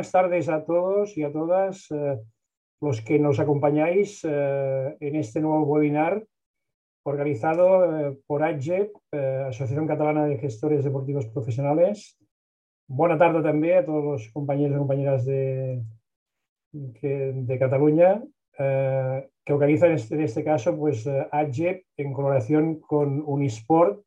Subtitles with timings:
[0.00, 1.88] buenas tardes a todos y a todas
[2.80, 6.24] los que nos acompañáis en este nuevo webinar
[7.04, 12.16] organizado por AGEP, Asociación Catalana de Gestores Deportivos Profesionales.
[12.88, 15.82] Buena tarde también a todos los compañeros y compañeras de,
[16.72, 18.22] de Cataluña
[18.56, 24.02] que organiza en este, en este caso pues AGEP en colaboración con Unisport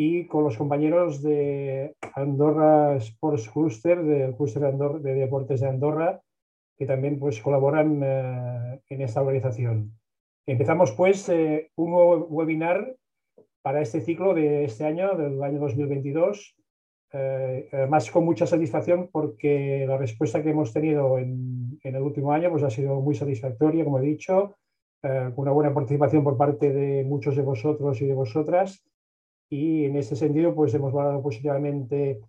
[0.00, 5.68] y con los compañeros de Andorra Sports Cluster, del Cluster de, Andorra, de Deportes de
[5.68, 6.22] Andorra,
[6.76, 9.98] que también pues, colaboran eh, en esta organización.
[10.46, 12.94] Empezamos pues eh, un nuevo webinar
[13.60, 16.54] para este ciclo de este año, del año 2022,
[17.14, 22.32] eh, además con mucha satisfacción porque la respuesta que hemos tenido en, en el último
[22.32, 24.54] año pues, ha sido muy satisfactoria, como he dicho,
[25.00, 28.87] con una buena participación por parte de muchos de vosotros y de vosotras
[29.50, 32.20] y en ese sentido pues hemos valorado positivamente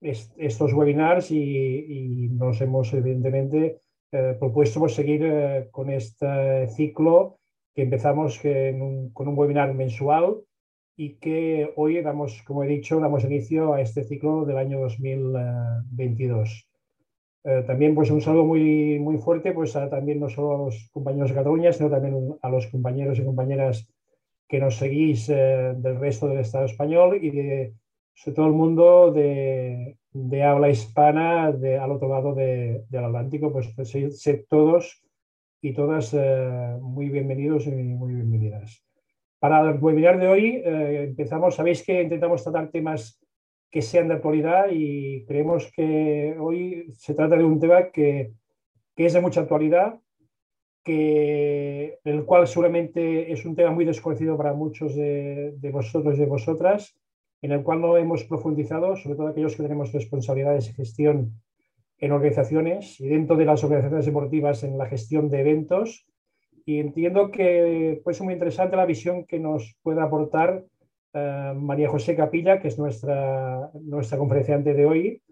[0.00, 3.80] estos webinars y, nos hemos evidentemente
[4.12, 7.38] eh, propuesto pues, seguir eh, con este ciclo
[7.74, 10.38] que empezamos con un webinar mensual
[10.96, 16.68] y que hoy damos, como he dicho, damos inicio a este ciclo del año 2022.
[17.44, 21.30] Eh, también pues un saludo muy, muy fuerte pues también no solo a los compañeros
[21.30, 23.88] de Cataluña, sino también a los compañeros y compañeras
[24.48, 27.74] que nos seguís eh, del resto del Estado español y de,
[28.34, 33.90] todo el mundo de, de habla hispana de, al otro lado del Atlántico, pues, pues
[33.90, 35.02] sed, todos
[35.60, 38.82] y todas eh, muy bienvenidos y muy bienvenidas.
[39.38, 43.20] Para el webinar de hoy eh, empezamos, sabéis que intentamos tratar temas
[43.70, 48.32] que sean de actualidad y creemos que hoy se trata de un tema que,
[48.96, 50.00] que es de mucha actualidad,
[50.88, 56.96] el cual seguramente es un tema muy desconocido para muchos de, vosotros y de vosotras,
[57.42, 61.32] en el cual no hemos profundizado, sobre todo aquellos que tenemos responsabilidades de gestión
[61.98, 66.06] en organizaciones y dentro de las organizaciones deportivas en la gestión de eventos.
[66.64, 70.64] Y entiendo que puede ser muy interesante la visión que nos puede aportar
[71.14, 75.22] eh, María José Capilla, que es nuestra, nuestra conferenciante de hoy,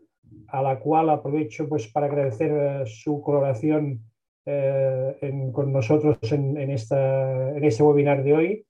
[0.49, 4.01] a la cual aprovecho pues, para agradecer eh, su colaboración
[4.47, 8.67] eh, con nosotros en, en, esta, en este webinar de hoy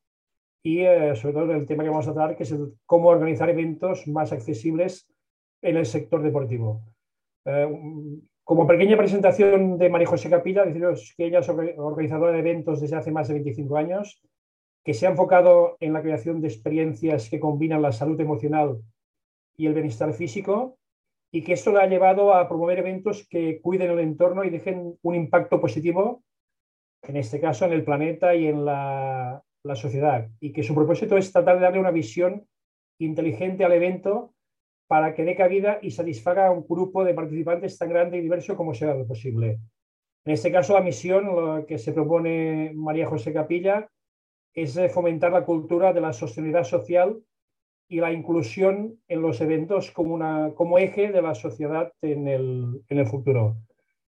[0.62, 2.54] y eh, sobre todo el tema que vamos a tratar, que es
[2.87, 5.06] cómo organizar eventos más accesibles
[5.62, 6.82] en el sector deportivo.
[7.44, 7.69] Eh,
[8.42, 12.97] como pequeña presentación de María José Capilla, deciros que ella es organizadora de eventos desde
[12.97, 14.20] hace más de 25 años,
[14.84, 18.81] que se ha enfocado en la creación de experiencias que combinan la salud emocional
[19.56, 20.78] y el bienestar físico
[21.36, 24.97] y que esto le ha llevado a promover eventos que cuiden el entorno y dejen
[25.02, 26.24] un impacto positivo,
[27.02, 31.19] en este caso en el planeta y en la, la sociedad, y que su propósito
[31.19, 32.48] es tratar de darle una visión
[32.98, 34.32] inteligente al evento
[34.86, 38.56] para que dé cabida y satisfaga a un grupo de participantes tan grande y diverso
[38.56, 39.58] como sea posible.
[40.24, 43.91] En este caso, la misión que se propone María José Capilla
[44.54, 47.20] es fomentar la cultura de la sostenibilidad social
[47.88, 52.82] y la inclusión en los eventos como, una, como eje de la sociedad en el,
[52.88, 53.56] en el futuro.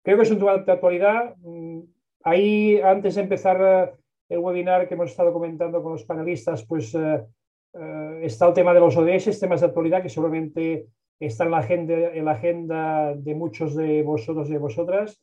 [0.04, 1.36] Creo que es un tema de actualidad.
[1.38, 1.82] Mm,
[2.24, 3.94] ahí, antes de empezar eh,
[4.30, 7.26] el webinar que hemos estado comentando con los panelistas, pues eh,
[7.74, 10.88] eh, está el tema de los ODS, temas de actualidad que seguramente
[11.20, 15.22] están en la agenda, en la agenda de muchos de vosotros y de vosotras.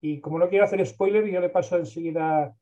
[0.00, 2.54] Y como no quiero hacer spoiler, yo le paso enseguida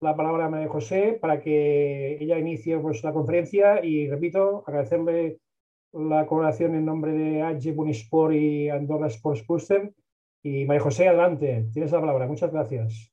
[0.00, 5.40] la palabra a María José para que ella inicie pues, la conferencia y, repito, agradecerle
[5.92, 9.92] la colaboración en nombre de AG Bunisport y Andorra Sports Booster.
[10.42, 12.26] Y María José, adelante, tienes la palabra.
[12.26, 13.12] Muchas gracias.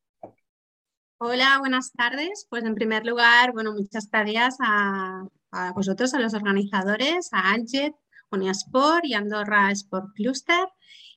[1.19, 2.47] Hola, buenas tardes.
[2.49, 7.95] Pues en primer lugar, bueno, muchas gracias a, a vosotros, a los organizadores, a AGET,
[9.03, 10.67] Y Andorra Sport Cluster.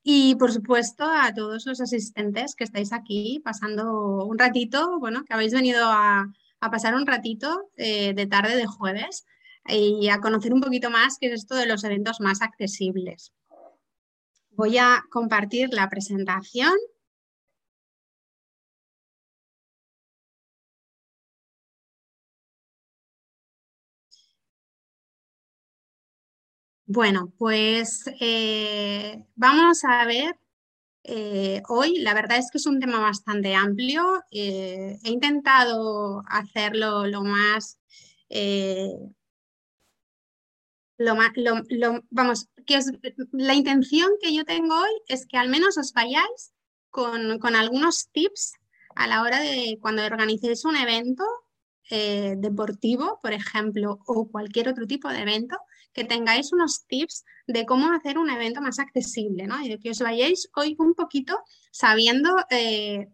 [0.03, 5.35] Y por supuesto a todos los asistentes que estáis aquí pasando un ratito, bueno, que
[5.35, 9.25] habéis venido a, pasar un ratito eh, de tarde de jueves
[9.67, 13.33] y a conocer un poquito más qué es esto de los eventos más accesibles.
[14.51, 16.73] Voy a compartir la presentación
[26.93, 30.37] Bueno, pues eh, vamos a ver
[31.05, 32.01] eh, hoy.
[32.01, 34.25] La verdad es que es un tema bastante amplio.
[34.33, 37.79] Eh, he intentado hacerlo lo más,
[40.99, 41.31] lo más,
[42.11, 42.81] vamos, que
[43.35, 46.53] la intención que yo tengo hoy es que al menos os vayáis
[46.91, 48.55] con, con algunos tips
[48.97, 51.23] a la hora de cuando organicéis un evento
[51.89, 55.57] eh, deportivo, por ejemplo, o cualquier otro tipo de evento,
[55.93, 59.61] que tengáis unos tips de cómo hacer un evento más accesible, ¿no?
[59.63, 61.41] Y de que os vayáis hoy un poquito
[61.73, 63.09] sabiendo eh,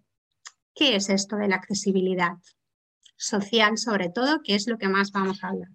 [0.75, 2.33] qué es esto de la accesibilidad
[3.17, 5.71] social, sobre todo, que es lo que más vamos a hablar.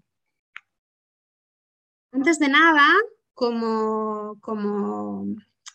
[2.11, 2.87] Antes de nada,
[3.33, 5.25] como, como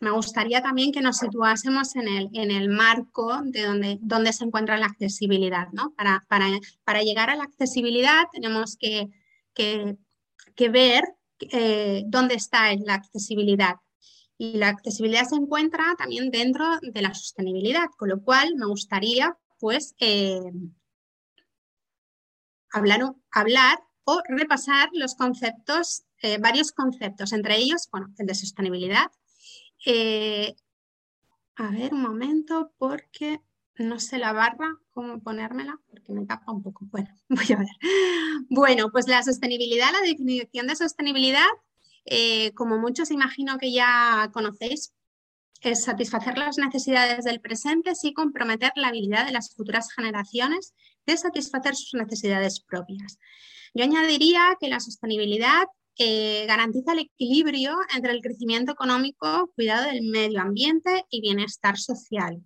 [0.01, 4.77] me gustaría también que nos situásemos en el, en el marco de donde, se encuentra
[4.77, 5.69] la accesibilidad.
[5.73, 5.93] ¿no?
[5.97, 6.47] Para, para,
[6.85, 9.09] para, llegar a la accesibilidad tenemos que,
[9.55, 9.97] que,
[10.55, 13.77] que ver eh, dónde está la accesibilidad.
[14.39, 19.37] Y la accesibilidad se encuentra también dentro de la sostenibilidad, con lo cual me gustaría
[19.59, 20.41] pues eh,
[22.71, 29.11] hablar, o repasar los conceptos, eh, varios conceptos, entre ellos, bueno, el de sostenibilidad,
[31.59, 33.41] a ver, un momento, porque
[33.79, 36.87] no sé la barra, cómo ponérmela, porque me tapa un poco.
[36.91, 37.69] Bueno, voy a ver.
[38.49, 41.47] Bueno, pues la sostenibilidad, la definición de sostenibilidad,
[42.05, 44.93] eh, como muchos imagino que ya conocéis,
[45.63, 50.75] es satisfacer las necesidades del presente sin comprometer la habilidad de las futuras generaciones
[51.07, 53.19] de satisfacer sus necesidades propias.
[53.75, 55.65] Yo añadiría que la sostenibilidad
[55.99, 62.43] eh, garantiza el equilibrio entre el crecimiento económico, cuidado del medio ambiente y bienestar social.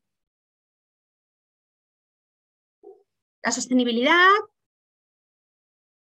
[3.42, 4.28] La sostenibilidad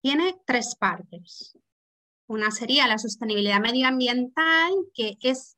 [0.02, 1.58] tiene tres partes.
[2.28, 5.58] Una sería la sostenibilidad medioambiental, que es,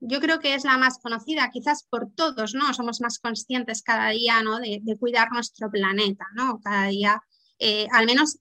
[0.00, 2.72] yo creo que es la más conocida, quizás por todos, ¿no?
[2.72, 4.58] Somos más conscientes cada día, ¿no?
[4.58, 6.60] De, cuidar nuestro planeta, ¿no?
[6.60, 7.20] Cada día
[7.58, 8.38] eh, al menos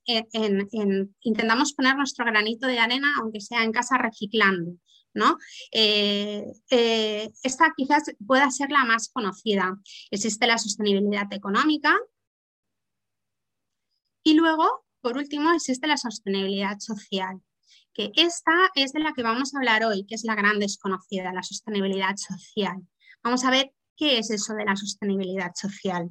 [1.21, 4.77] intentamos poner nuestro granito de arena, aunque sea en casa reciclando.
[5.13, 5.37] ¿no?
[5.71, 9.77] Eh, eh, esta quizás pueda ser la más conocida.
[10.09, 11.95] Existe la sostenibilidad económica
[14.23, 17.41] y luego, por último, existe la sostenibilidad social,
[17.93, 21.33] que esta es de la que vamos a hablar hoy, que es la gran desconocida,
[21.33, 22.77] la sostenibilidad social.
[23.23, 26.09] Vamos a ver qué es eso de la sostenibilidad social.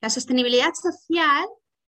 [0.00, 1.46] La sostenibilidad social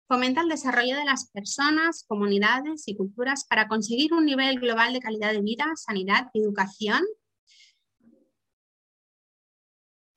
[0.07, 4.99] fomenta el desarrollo de las personas, comunidades y culturas para conseguir un nivel global de
[4.99, 7.03] calidad de vida, sanidad y educación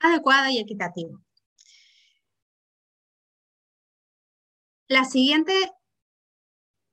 [0.00, 1.20] adecuado y equitativo.
[4.93, 5.55] La siguiente,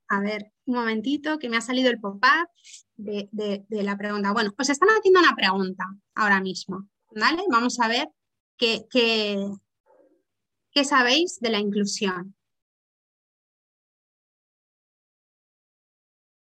[0.08, 2.48] a ver, un momentito, que me ha salido el pop-up
[2.96, 4.32] de, la pregunta.
[4.32, 5.84] Bueno, os están haciendo una pregunta
[6.16, 7.44] ahora mismo, ¿vale?
[7.52, 8.08] Vamos a ver
[8.56, 9.38] qué, qué,
[10.72, 12.38] ¿Qué sabéis de la inclusión?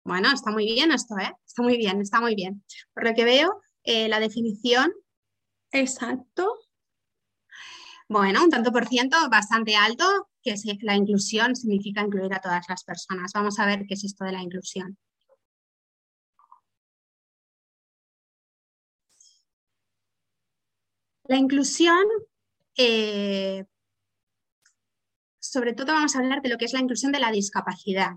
[0.03, 1.33] Bueno, está muy bien esto, ¿eh?
[1.43, 2.63] Está muy bien, está muy bien.
[2.93, 4.93] Por lo que veo, eh, la definición
[5.71, 6.53] exacto,
[8.09, 12.83] bueno, un tanto por ciento bastante alto, que la inclusión significa incluir a todas las
[12.83, 13.31] personas.
[13.33, 14.97] Vamos a ver qué es esto de la inclusión.
[21.25, 22.05] La inclusión
[22.77, 23.65] eh,
[25.47, 28.11] sobre todo vamos a hablar de lo que es la inclusión de la discapacidad,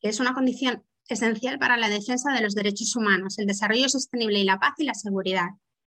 [0.00, 4.38] que es una condición esencial para la defensa de los derechos humanos, el desarrollo sostenible
[4.38, 5.48] y la paz y la seguridad.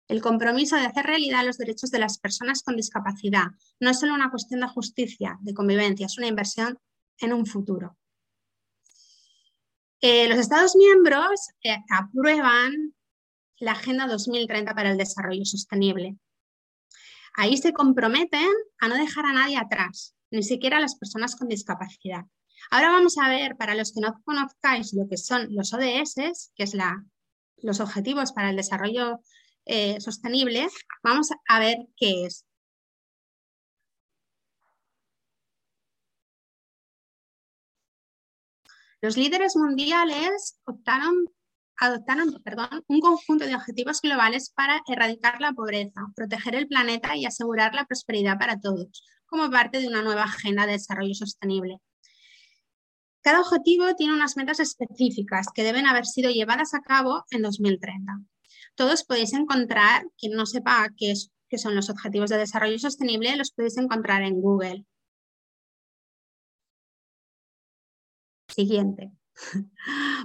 [0.08, 3.48] El compromiso de hacer realidad los derechos de las personas con discapacidad
[3.80, 6.80] no es solo una cuestión de justicia, de convivencia, es una inversión
[7.20, 7.98] en un futuro.
[10.00, 12.94] Eh, los Estados miembros eh, aprueban
[13.60, 16.18] la Agenda 2030 para el Desarrollo Sostenible,
[17.38, 21.48] Ahí se comprometen a no dejar a nadie atrás, ni siquiera a las personas con
[21.48, 22.26] discapacidad.
[22.72, 26.64] Ahora vamos a ver, para los que no conozcáis lo que son los ODS, que
[26.64, 27.06] es la,
[27.58, 29.20] los Objetivos para el Desarrollo
[29.68, 30.68] eh, Sostenible,
[31.04, 32.46] vamos a ver qué es.
[39.02, 41.28] Los líderes mundiales optaron
[41.80, 47.26] adoptaron perdón, un conjunto de objetivos globales para erradicar la pobreza, proteger el planeta y
[47.26, 51.78] asegurar la prosperidad para todos, como parte de una nueva agenda de desarrollo sostenible.
[53.22, 58.20] Cada objetivo tiene unas metas específicas que deben haber sido llevadas a cabo en 2030.
[58.78, 61.16] Todos podéis encontrar, quien no sepa qué,
[61.58, 64.86] son los objetivos de desarrollo sostenible, los podéis encontrar en Google.
[68.48, 69.12] Siguiente.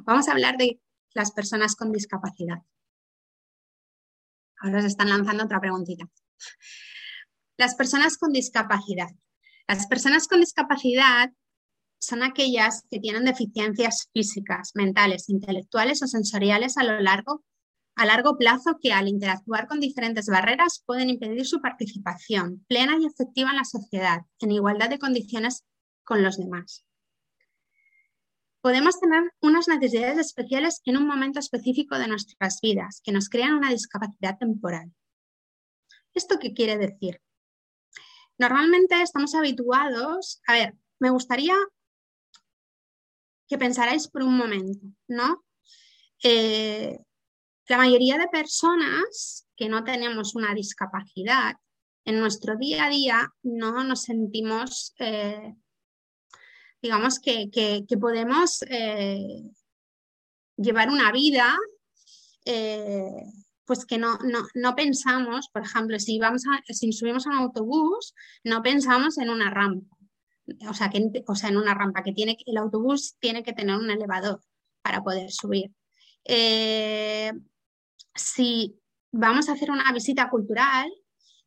[0.04, 0.78] Vamos a hablar de
[1.14, 2.58] las personas con discapacidad.
[4.58, 6.04] Ahora se están lanzando otra preguntita.
[7.56, 9.08] Las personas con discapacidad.
[9.66, 11.32] Las personas con discapacidad
[11.98, 17.42] son aquellas que tienen deficiencias físicas, mentales, intelectuales o sensoriales a lo largo
[17.94, 23.06] a largo plazo que al interactuar con diferentes barreras pueden impedir su participación plena y
[23.06, 25.64] efectiva en la sociedad, en igualdad de condiciones
[26.04, 26.84] con los demás.
[28.60, 33.54] Podemos tener unas necesidades especiales en un momento específico de nuestras vidas que nos crean
[33.54, 34.92] una discapacidad temporal.
[36.14, 37.20] ¿Esto qué quiere decir?
[38.38, 41.54] Normalmente estamos habituados, a ver, me gustaría
[43.48, 45.44] que pensarais por un momento, ¿no?
[46.22, 46.98] Eh,
[47.68, 51.54] la mayoría de personas que no tenemos una discapacidad,
[52.04, 55.54] en nuestro día a día no nos sentimos, eh,
[56.80, 57.48] digamos, que,
[58.00, 59.42] podemos eh,
[60.56, 61.56] llevar una vida,
[62.44, 63.22] eh,
[63.64, 64.18] pues que no,
[64.54, 69.30] no, pensamos, por ejemplo, si, vamos a, si subimos a un autobús, no pensamos en
[69.30, 69.96] una rampa.
[70.68, 73.76] O sea, que, o sea, en una rampa que tiene el autobús tiene que tener
[73.76, 74.42] un elevador
[74.82, 75.70] para poder subir
[78.14, 78.78] si
[79.12, 80.90] vamos a hacer una visita cultural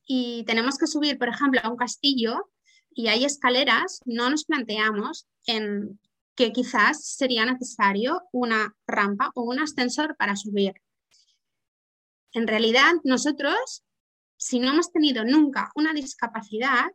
[0.05, 2.51] y tenemos que subir, por ejemplo, a un castillo
[2.91, 5.99] y hay escaleras, no nos planteamos en
[6.35, 10.73] que quizás sería necesario una rampa o un ascensor para subir.
[12.33, 13.83] En realidad, nosotros,
[14.37, 16.85] si no hemos tenido nunca una discapacidad,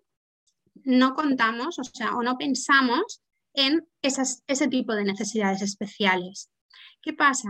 [0.84, 3.22] no contamos, o sea, o no pensamos
[3.54, 6.50] en ese tipo de necesidades especiales.
[7.02, 7.48] ¿Qué pasa?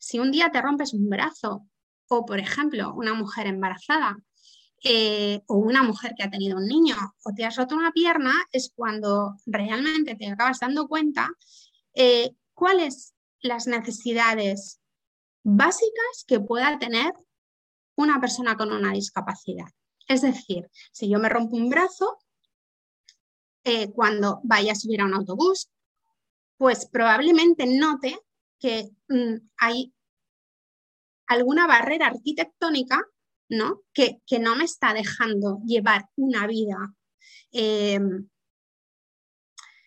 [0.00, 1.68] Si un día te rompes un brazo
[2.08, 4.16] o, por ejemplo, una mujer embarazada
[4.82, 8.32] eh, o una mujer que ha tenido un niño o te has roto una pierna,
[8.50, 11.28] es cuando realmente te acabas dando cuenta
[11.94, 14.80] eh, cuáles las necesidades
[15.42, 17.12] básicas que pueda tener
[17.94, 19.68] una persona con una discapacidad.
[20.08, 22.18] Es decir, si yo me rompo un brazo,
[23.64, 25.70] eh, cuando vaya a subir a un autobús,
[26.56, 28.18] pues probablemente note
[28.60, 29.92] que mm, hay
[31.26, 33.00] alguna barrera arquitectónica
[33.50, 33.82] ¿no?
[33.92, 36.94] Que, no me está dejando llevar una vida,
[37.50, 38.28] em,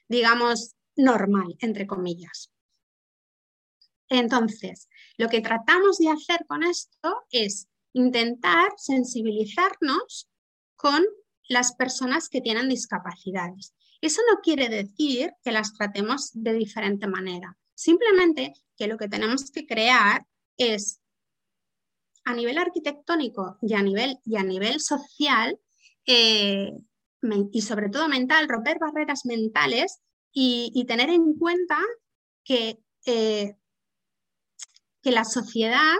[0.08, 2.52] digamos, normal, entre comillas.
[4.10, 10.30] Entonces, lo que tratamos de hacer con esto es intentar sensibilizarnos
[10.76, 11.04] con
[11.48, 13.74] las personas que tienen discapacidades.
[14.02, 17.58] Eso no quiere decir que las tratemos de diferente manera.
[17.76, 20.26] Simplemente que lo que tenemos que crear
[20.58, 21.02] es
[22.26, 25.60] a nivel arquitectónico y a nivel, y a nivel social
[26.06, 26.72] eh,
[27.52, 30.02] y sobre todo mental, romper barreras mentales
[30.32, 31.78] y, tener en cuenta
[32.44, 33.56] que, eh,
[35.02, 35.94] que la sociedad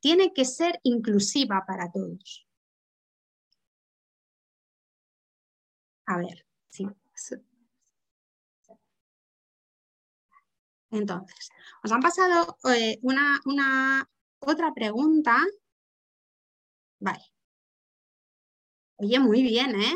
[0.00, 2.48] tiene que ser inclusiva para todos.
[6.06, 6.86] A ver, sí.
[10.90, 11.50] Entonces,
[11.82, 14.08] os han pasado eh, una, una,
[14.40, 15.44] otra pregunta.
[17.00, 17.24] Vale.
[18.96, 19.94] Oye, muy bien, ¿eh?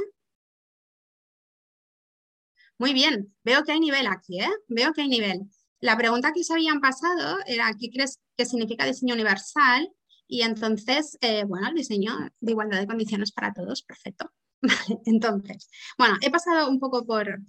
[2.78, 4.50] Muy bien, veo que hay nivel aquí, ¿eh?
[4.68, 5.42] Veo que hay nivel.
[5.80, 9.88] La pregunta que se habían pasado era, ¿qué crees que significa diseño universal?
[10.26, 14.32] Y entonces, eh, bueno, el diseño de igualdad de condiciones para todos, perfecto.
[15.06, 17.42] Entonces, bueno, he pasado un poco por,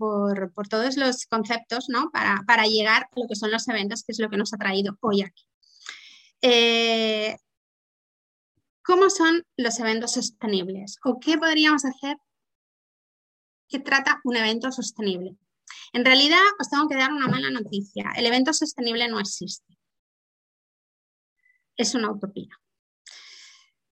[0.70, 2.10] todos los conceptos, ¿no?
[2.12, 4.58] Para, para, llegar a lo que son los eventos, que es lo que nos ha
[4.58, 5.44] traído hoy aquí.
[6.42, 7.38] Eh,
[8.84, 10.98] ¿Cómo son los eventos sostenibles?
[11.06, 12.18] ¿O qué podríamos hacer
[13.70, 15.38] que trata un evento sostenible?
[15.94, 18.12] En realidad, os tengo que dar una mala noticia.
[18.18, 19.78] El evento sostenible no existe.
[21.78, 22.50] Es una utopía.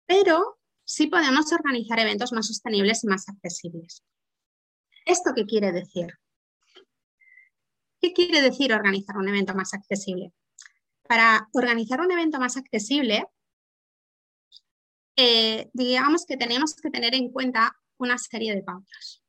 [0.05, 0.56] Pero
[0.87, 4.03] sí podemos organizar eventos más sostenibles y más accesibles.
[5.05, 6.07] ¿Esto qué quiere decir?
[7.99, 10.31] ¿Qué quiere decir organizar un evento más accesible?
[11.03, 13.25] Para organizar un evento más accesible,
[15.17, 19.21] eh, digamos que tenemos que tener en cuenta una serie de pautas.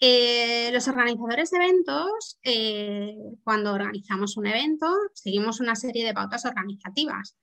[0.00, 6.44] Eh, los organizadores de eventos, eh, cuando organizamos un evento, seguimos una serie de pautas
[6.44, 7.36] organizativas.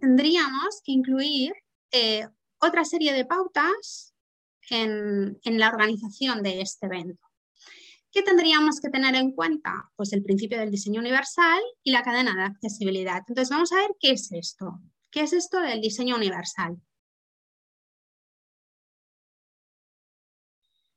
[0.00, 1.52] Tendríamos que incluir
[2.60, 4.14] otra serie de pautas
[4.70, 7.26] en la organización de este evento.
[8.10, 9.90] ¿Qué tendríamos que tener en cuenta?
[9.94, 13.22] Pues el principio del diseño universal y la cadena de accesibilidad.
[13.28, 14.80] Entonces vamos a ver qué es esto.
[15.10, 16.80] ¿Qué es esto del diseño universal?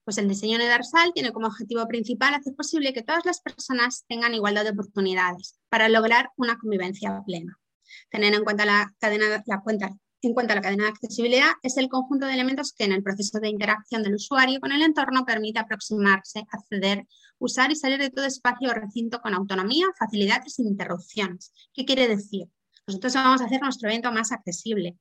[0.03, 4.33] Pues el diseño universal tiene como objetivo principal hacer posible que todas las personas tengan
[4.33, 7.60] igualdad de oportunidades para lograr una convivencia plena.
[8.09, 12.73] Tener en cuenta la cadena, en la cadena de accesibilidad, es el conjunto de elementos
[12.73, 17.07] que en el proceso de interacción del usuario con el entorno permite aproximarse, acceder,
[17.39, 21.51] usar y salir de todo espacio o recinto con autonomía, facilidad y sin interrupciones.
[21.73, 22.47] ¿Qué quiere decir?
[22.85, 24.97] Nosotros vamos a hacer nuestro evento más accesible,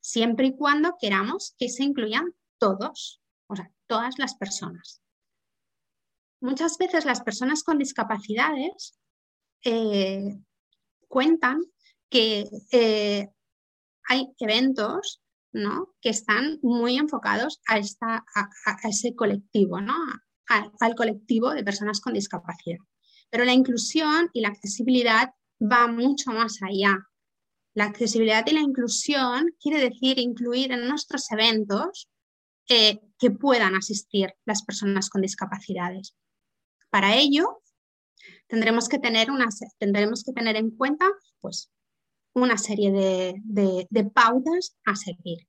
[0.00, 5.02] siempre y cuando queramos que se incluyan todos, o sea, todas las personas.
[6.40, 8.98] Muchas veces las personas con discapacidades
[9.64, 10.38] eh,
[11.08, 11.60] cuentan
[12.10, 13.28] que eh,
[14.08, 15.22] hay eventos
[16.02, 19.94] que están muy enfocados a, esta, a, ese colectivo, ¿no?
[20.48, 22.78] al colectivo de personas con discapacidad.
[23.30, 26.98] Pero la inclusión y la accesibilidad va mucho más allá.
[27.74, 32.08] La accesibilidad y la inclusión quiere decir incluir en nuestros eventos
[32.68, 36.16] eh, que puedan asistir las personas con discapacidades.
[36.90, 37.62] Para ello,
[38.46, 39.48] tendremos que tener, una,
[39.78, 41.06] tendremos que tener en cuenta
[41.40, 41.70] pues,
[42.36, 45.48] una serie de, pautas a seguir.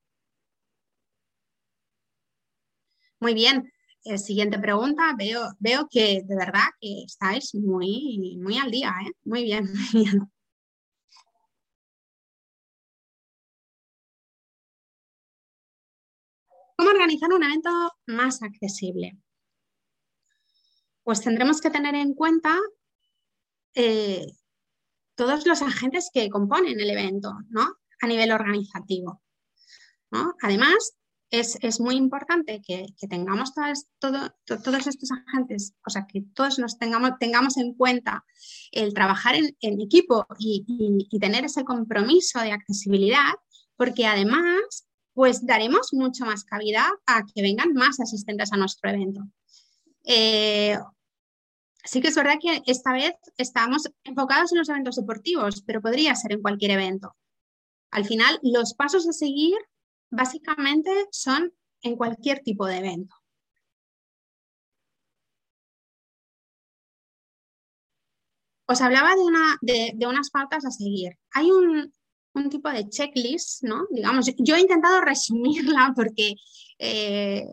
[3.20, 3.72] Muy bien,
[4.06, 5.14] eh, siguiente pregunta.
[5.18, 9.12] Veo, veo que de verdad que estáis muy, muy al día, ¿eh?
[9.26, 10.32] Muy bien, muy bien.
[16.78, 17.70] ¿Cómo organizar un evento
[18.06, 19.18] más accesible?
[21.04, 22.56] Pues tendremos que tener en cuenta
[23.74, 24.28] eh,
[25.18, 27.76] todos los agentes que componen el evento, ¿no?
[28.02, 29.22] A nivel organizativo.
[30.42, 30.94] Además,
[31.30, 37.58] es, muy importante que, tengamos todos estos agentes, o sea, que todos nos tengamos, tengamos
[37.58, 38.24] en cuenta
[38.72, 43.34] el trabajar en, equipo y, tener ese compromiso de accesibilidad,
[43.76, 49.22] porque además, pues daremos mucho más cabida a que vengan más asistentes a nuestro evento.
[50.06, 50.78] Eh,
[51.88, 56.16] sí que es verdad que esta vez estamos enfocados en los eventos deportivos, pero podría
[56.16, 57.16] ser en cualquier evento.
[57.92, 59.58] Al final, los pasos a seguir
[60.10, 63.16] básicamente son en cualquier tipo de evento.
[68.70, 71.18] Os hablaba de, una, de, unas pautas a seguir.
[71.32, 71.94] Hay un,
[72.52, 73.88] tipo de checklist, ¿no?
[73.90, 76.36] Digamos, yo he intentado resumirla porque
[76.78, 77.48] eh,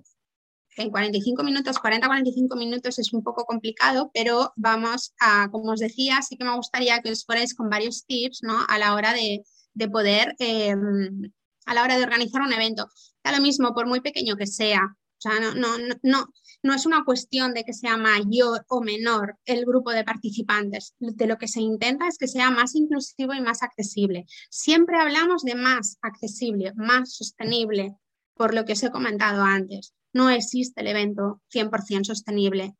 [0.76, 6.20] en 45 minutos, 40-45 minutos es un poco complicado, pero vamos a, como os decía,
[6.22, 8.64] sí que me gustaría que os fuerais con varios tips, ¿no?
[8.68, 9.44] A la hora de,
[9.88, 11.32] poder em,
[11.66, 12.88] a la hora de organizar un evento.
[13.22, 14.82] Da lo mismo, por muy pequeño que sea.
[14.84, 16.28] O sea, no, no, no,
[16.64, 20.94] no es una cuestión de que sea mayor o menor el grupo de participantes.
[20.98, 24.26] De lo que se intenta es que sea más inclusivo y más accesible.
[24.50, 27.96] Siempre hablamos de más accesible, más sostenible,
[28.34, 29.94] por lo que os he comentado antes.
[30.14, 32.74] No existe el evento 100% sostenible.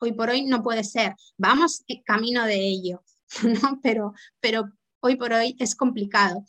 [0.00, 1.14] Hoy por hoy no puede ser.
[1.36, 3.04] Vamos camino de ello,
[3.44, 3.78] ¿no?
[3.82, 6.44] pero, pero hoy por hoy es complicado.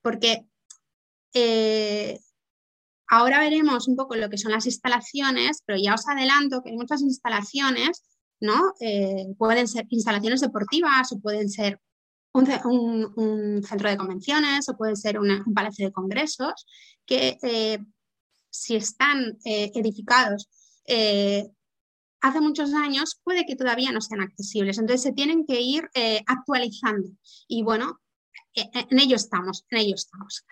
[0.00, 0.46] Porque
[1.34, 2.20] eh,
[3.08, 7.02] ahora veremos un poco lo que son las instalaciones, pero ya os adelanto que muchas
[7.02, 8.04] instalaciones,
[8.40, 8.74] ¿no?
[8.80, 11.80] Eh, pueden ser instalaciones deportivas o pueden ser
[12.32, 16.66] un, centro de convenciones o puede ser un palacio de congresos
[17.06, 17.78] que eh,
[18.54, 20.48] si están edificados
[22.20, 24.78] hace muchos años puede que todavía no sean accesibles.
[24.78, 25.88] Entonces se tienen que ir
[26.26, 27.10] actualizando.
[27.48, 28.00] Y bueno,
[28.54, 30.44] en ello estamos, en ello estamos.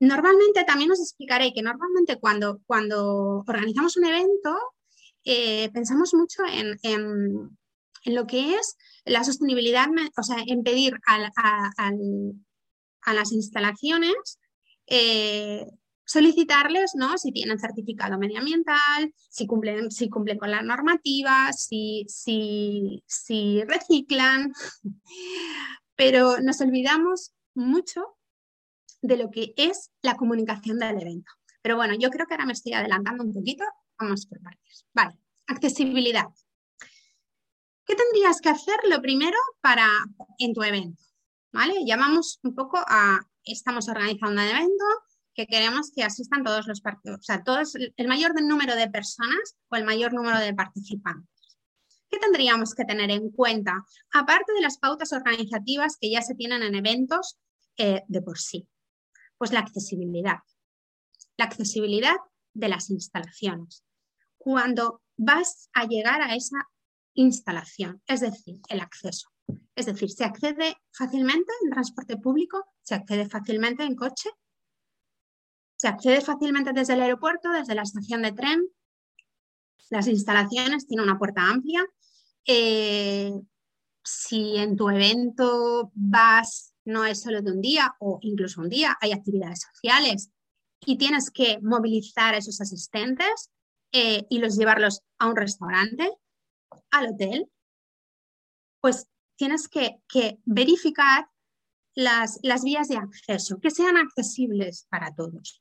[0.00, 4.56] Normalmente también os explicaré que normalmente cuando, cuando organizamos un evento
[5.24, 7.58] eh, pensamos mucho en,
[8.04, 11.18] lo que es la sostenibilidad, o sea, en pedir a,
[13.12, 14.38] las instalaciones
[14.86, 15.66] eh,
[16.08, 17.18] solicitarles ¿no?
[17.18, 24.52] si tienen certificado medioambiental, si cumplen, si cumplen con las normativas, si, si, si reciclan,
[25.94, 28.16] pero nos olvidamos mucho
[29.02, 31.30] de lo que es la comunicación del evento.
[31.60, 33.64] Pero bueno, yo creo que ahora me estoy adelantando un poquito.
[33.98, 34.86] Vamos por partes.
[34.94, 36.26] Vale, accesibilidad.
[37.84, 39.86] ¿Qué tendrías que hacer lo primero para
[40.38, 41.02] en tu evento?
[41.52, 41.74] ¿Vale?
[41.84, 44.84] Llamamos un poco a, estamos organizando un evento
[45.38, 49.76] que queremos que asistan todos los o sea, todos, el mayor número de personas o
[49.76, 51.30] el mayor número de participantes.
[52.10, 53.84] ¿Qué tendríamos que tener en cuenta?
[54.12, 57.38] Aparte de las pautas organizativas que ya se tienen en eventos
[57.76, 58.66] eh, de por sí.
[59.36, 60.38] Pues la accesibilidad.
[61.36, 62.16] La accesibilidad
[62.52, 63.84] de las instalaciones.
[64.38, 66.58] Cuando vas a llegar a esa
[67.14, 69.28] instalación, es decir, el acceso.
[69.76, 74.30] Es decir, se accede fácilmente en transporte público, se accede fácilmente en coche,
[75.78, 78.68] se accede fácilmente desde el aeropuerto, desde la estación de tren.
[79.90, 81.86] Las instalaciones tienen una puerta amplia.
[82.44, 83.32] Eh,
[84.04, 88.96] si en tu evento vas no es solo de un día o incluso un día,
[89.00, 90.30] hay actividades sociales
[90.80, 93.50] y tienes que movilizar a esos asistentes
[93.92, 96.10] eh, y los llevarlos a un restaurante,
[96.90, 97.50] al hotel,
[98.80, 100.00] pues tienes que,
[100.44, 101.28] verificar
[101.94, 105.60] las, las, vías de acceso, que sean accesibles para todos.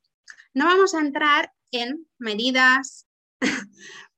[0.54, 3.08] No vamos a entrar en medidas,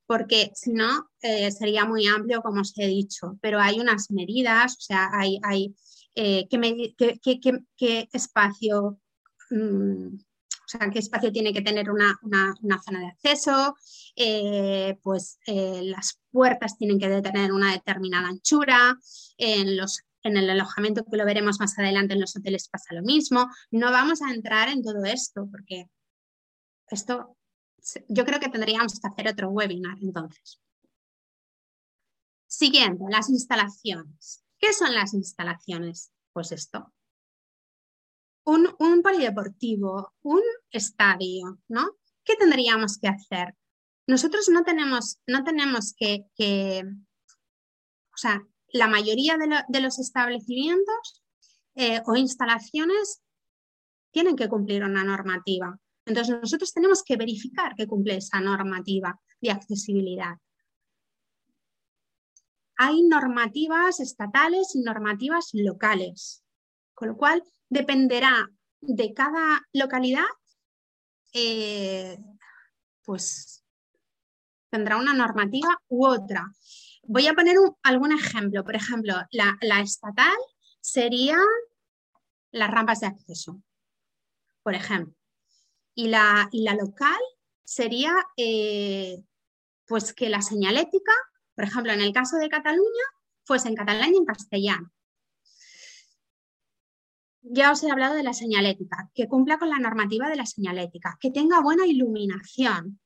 [0.05, 4.73] porque si no eh, sería muy amplio, como os he dicho, pero hay unas medidas,
[4.73, 5.75] o sea, hay, hay
[6.15, 8.99] eh, qué, espacio
[9.51, 12.19] mm, o sea, qué espacio tiene que tener una,
[12.85, 13.75] zona de acceso,
[14.15, 18.97] eh, pues las puertas tienen que tener una determinada anchura,
[19.37, 23.01] en, los, en el alojamiento que lo veremos más adelante en los hoteles pasa lo
[23.01, 23.47] mismo.
[23.71, 25.89] No vamos a entrar en todo esto porque
[26.89, 27.35] esto
[28.07, 30.61] yo creo que tendríamos que hacer otro webinar entonces.
[32.47, 34.43] Siguiente, las instalaciones.
[34.57, 36.11] ¿Qué son las instalaciones?
[36.33, 36.93] Pues esto,
[38.49, 41.97] un, polideportivo, un estadio, ¿no?
[42.23, 43.55] ¿Qué tendríamos que hacer?
[44.07, 46.83] Nosotros no tenemos, no tenemos que,
[48.13, 51.23] o sea, la mayoría de, los establecimientos
[51.75, 53.21] eh, o instalaciones
[54.11, 55.79] tienen que cumplir una normativa.
[56.09, 60.37] Entonces nosotros tenemos que verificar que cumple esa normativa de accesibilidad.
[62.77, 66.43] Hay normativas estatales y normativas locales,
[66.95, 68.49] con lo cual dependerá
[68.81, 70.25] de cada localidad,
[71.33, 72.17] eh,
[73.03, 73.63] pues
[74.71, 76.51] tendrá una normativa u otra.
[77.03, 78.63] Voy a poner algún ejemplo.
[78.63, 80.37] Por ejemplo, la, estatal
[80.81, 81.37] sería
[82.51, 83.61] las rampas de acceso,
[84.63, 85.18] por ejemplo.
[85.99, 87.19] Y la, la local
[87.63, 89.17] sería eh,
[89.85, 91.13] pues que la señalética,
[91.55, 93.05] por ejemplo, en el caso de Cataluña,
[93.43, 94.91] fuese en catalán y en castellano
[97.41, 101.17] ya os he hablado de la señalética, que cumpla con la normativa de la señalética,
[101.19, 102.99] que tenga buena iluminación.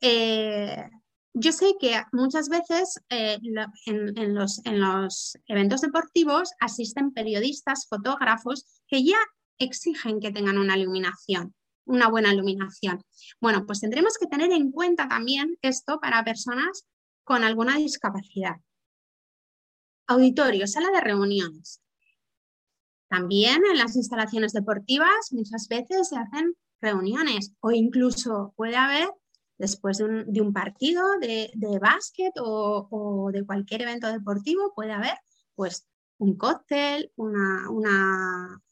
[0.00, 0.88] Eh,
[1.32, 3.38] yo sé que muchas veces eh,
[3.86, 9.18] en, los, en, los, eventos deportivos asisten periodistas, fotógrafos que ya
[9.58, 11.54] exigen que tengan una iluminación,
[11.88, 13.02] una buena iluminación.
[13.40, 16.86] Bueno, pues tendremos que tener en cuenta también esto para personas
[17.24, 18.56] con alguna discapacidad.
[20.06, 21.82] Auditorio, sala de reuniones.
[23.08, 29.08] También en las instalaciones deportivas muchas veces se hacen reuniones o incluso puede haber,
[29.56, 30.04] después de
[30.40, 35.18] un, partido de, básquet o, de cualquier evento deportivo, puede haber
[35.54, 35.86] pues
[36.18, 38.62] un cóctel, una, una,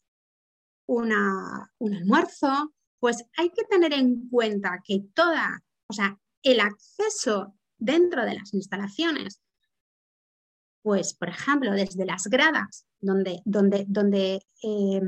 [0.87, 2.73] un almuerzo.
[2.99, 8.53] Pues hay que tener en cuenta que toda, o sea, el acceso dentro de las
[8.53, 9.41] instalaciones
[10.87, 15.01] pues, por ejemplo, desde las gradas, donde, donde, donde eh,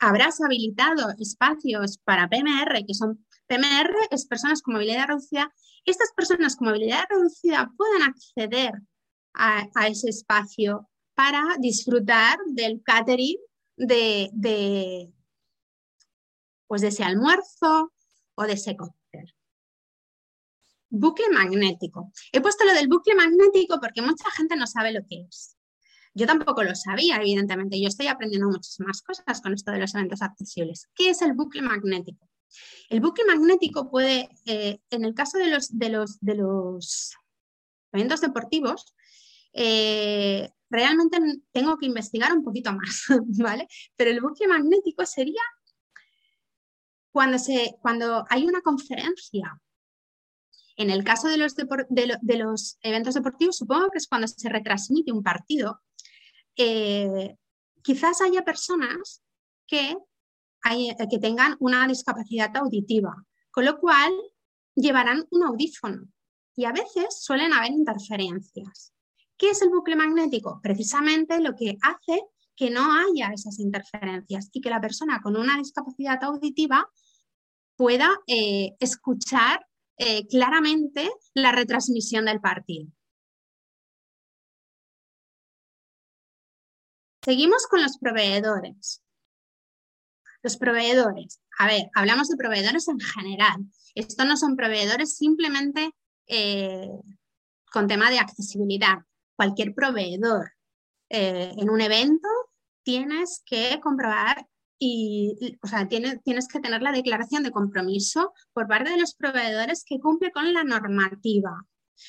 [0.00, 6.56] habrás habilitado espacios para PMR, que son PMR, es personas con movilidad reducida, estas personas
[6.56, 8.72] con movilidad reducida puedan acceder
[9.34, 13.38] a, ese espacio para disfrutar del catering
[13.76, 15.12] de, de,
[16.70, 17.92] pues de ese almuerzo
[18.36, 18.76] o de ese
[20.88, 22.12] Bucle magnético.
[22.30, 25.56] He puesto lo del bucle magnético porque mucha gente no sabe lo que es.
[26.14, 27.80] Yo tampoco lo sabía, evidentemente.
[27.80, 30.88] Yo estoy aprendiendo muchísimas cosas con esto de los eventos accesibles.
[30.94, 32.28] ¿Qué es el bucle magnético?
[32.88, 37.16] El bucle magnético puede, eh, en el caso de los, de los, de los
[37.90, 38.94] eventos deportivos,
[39.54, 41.18] eh, realmente
[41.50, 43.06] tengo que investigar un poquito más,
[43.42, 43.66] ¿vale?
[43.96, 45.42] Pero el bucle magnético sería
[47.12, 49.60] cuando, se, cuando hay una conferencia
[50.80, 55.82] en el caso de los, eventos deportivos, supongo que es cuando se retransmite un partido,
[56.56, 57.36] eh,
[57.82, 59.22] quizás haya personas
[59.66, 59.94] que,
[61.10, 63.14] que tengan una discapacidad auditiva,
[63.50, 64.10] con lo cual
[64.74, 66.08] llevarán un audífono
[66.56, 68.94] y a veces suelen haber interferencias.
[69.36, 70.60] ¿Qué es el bucle magnético?
[70.62, 72.22] Precisamente lo que hace
[72.60, 76.86] que no haya esas interferencias y que la persona con una discapacidad auditiva
[77.74, 82.86] pueda eh, escuchar eh, claramente la retransmisión del partido.
[87.24, 89.02] Seguimos con los proveedores.
[90.42, 91.40] Los proveedores.
[91.58, 93.56] A ver, hablamos de proveedores en general.
[93.94, 95.92] Estos no son proveedores simplemente
[96.26, 96.90] eh,
[97.72, 98.98] con tema de accesibilidad.
[99.34, 100.52] Cualquier proveedor
[101.12, 102.28] en un evento
[102.82, 104.46] tienes que comprobar
[104.78, 109.84] y, o sea, tienes, que tener la declaración de compromiso por parte de los proveedores
[109.84, 111.66] que cumple con la normativa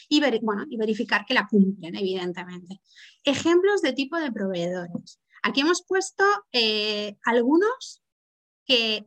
[0.08, 2.82] y, bueno, y verificar que la cumplen, evidentemente.
[3.26, 5.20] Ejemplos de tipo de proveedores.
[5.44, 8.02] Aquí hemos puesto eh, algunos
[8.66, 9.06] que,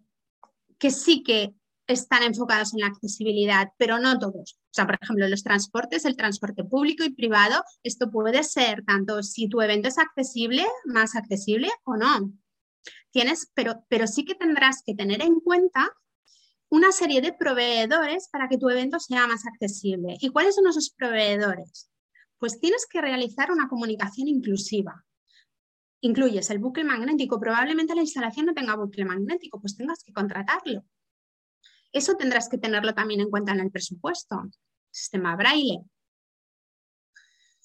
[0.78, 1.54] que sí que
[1.86, 4.58] están enfocados en la accesibilidad, pero no todos.
[4.74, 9.22] O sea, por ejemplo, los transportes, el transporte público y privado, esto puede ser tanto
[9.22, 12.32] si tu evento es accesible, más accesible o no.
[13.12, 15.92] Tienes, pero, pero sí que tendrás que tener en cuenta
[16.70, 20.16] una serie de proveedores para que tu evento sea más accesible.
[20.18, 21.88] ¿Y cuáles son esos proveedores?
[22.38, 25.04] Pues tienes que realizar una comunicación inclusiva.
[26.00, 30.84] Incluyes el bucle magnético, probablemente la instalación no tenga bucle magnético, pues tengas que contratarlo.
[31.94, 34.42] Eso tendrás que tenerlo también en cuenta en el presupuesto.
[34.90, 35.78] Sistema braille.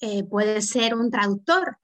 [0.00, 1.76] Eh, puede ser un traductor,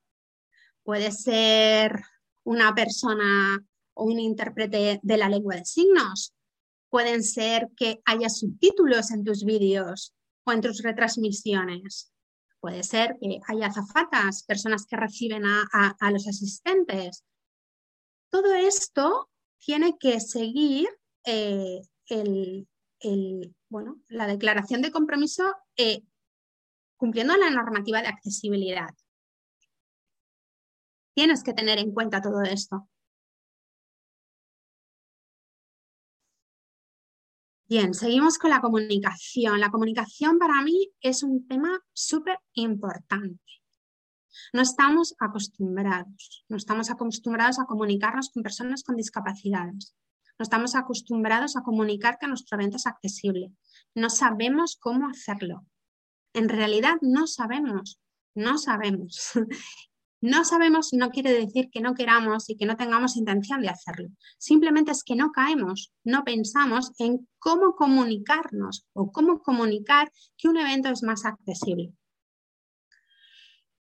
[0.85, 2.01] puede ser
[2.45, 3.59] una persona
[3.95, 6.35] o un intérprete de la lengua de signos,
[6.89, 12.13] pueden ser que haya subtítulos en tus vídeos o en tus retransmisiones.
[12.61, 17.25] Puede ser que haya azafatas, personas que reciben a, los asistentes.
[18.31, 19.29] Todo esto
[19.59, 20.89] tiene que seguir
[21.25, 21.81] eh,
[24.09, 26.03] la declaración de compromiso eh,
[26.97, 28.95] cumpliendo la normativa de accesibilidad.
[31.15, 32.89] Tienes que tener en cuenta todo esto.
[37.69, 39.59] Bien, seguimos con la comunicación.
[39.59, 43.43] La comunicación para mí es un tema súper importante.
[44.53, 49.97] No estamos acostumbrados, no estamos acostumbrados a comunicarnos con personas con discapacidades.
[50.39, 53.53] No estamos acostumbrados a comunicar que nuestro evento es accesible.
[53.95, 55.65] No sabemos cómo hacerlo.
[56.35, 57.99] En realidad no sabemos,
[58.35, 59.33] no sabemos.
[60.23, 64.09] No sabemos no quiere decir que no queramos y que no tengamos intención de hacerlo.
[64.39, 70.57] Simplemente es que no caemos, no pensamos en cómo comunicarnos o cómo comunicar que un
[70.57, 71.93] evento es más accesible.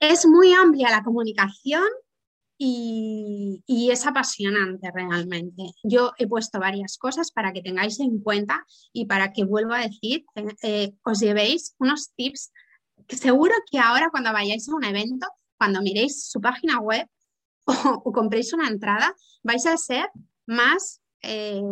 [0.01, 1.85] Es muy amplia la comunicación
[2.67, 5.65] y, es apasionante realmente.
[5.83, 9.81] Yo he puesto varias cosas para que tengáis en cuenta y para que vuelvo a
[9.81, 10.25] decir,
[10.63, 12.53] eh, os llevéis unos tips
[13.07, 15.27] que seguro que ahora cuando vayáis a un evento
[15.59, 17.07] cuando miréis su página web
[17.67, 20.09] o, compréis una entrada, vais a ser
[20.47, 21.63] más, eh,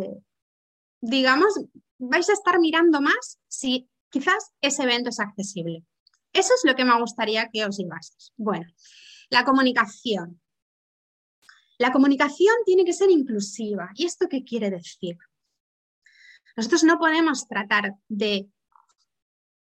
[1.01, 1.59] digamos,
[1.97, 5.83] vais a estar mirando más si quizás ese evento es accesible.
[6.31, 8.31] Eso es lo que me gustaría que os llevaseis.
[8.37, 8.65] Bueno,
[9.29, 10.41] la comunicación.
[11.83, 13.89] La comunicación tiene que ser inclusiva.
[13.95, 15.17] ¿Y esto qué quiere decir?
[16.55, 18.47] Nosotros no podemos tratar de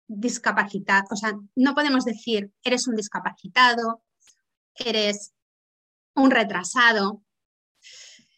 [0.09, 4.05] discapacitado, o sea, no podemos decir eres un discapacitado,
[4.75, 5.33] eres
[6.15, 7.25] un retrasado,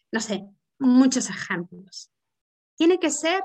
[0.09, 0.45] no sé,
[0.79, 2.09] muchos ejemplos.
[2.77, 3.43] Tiene que ser,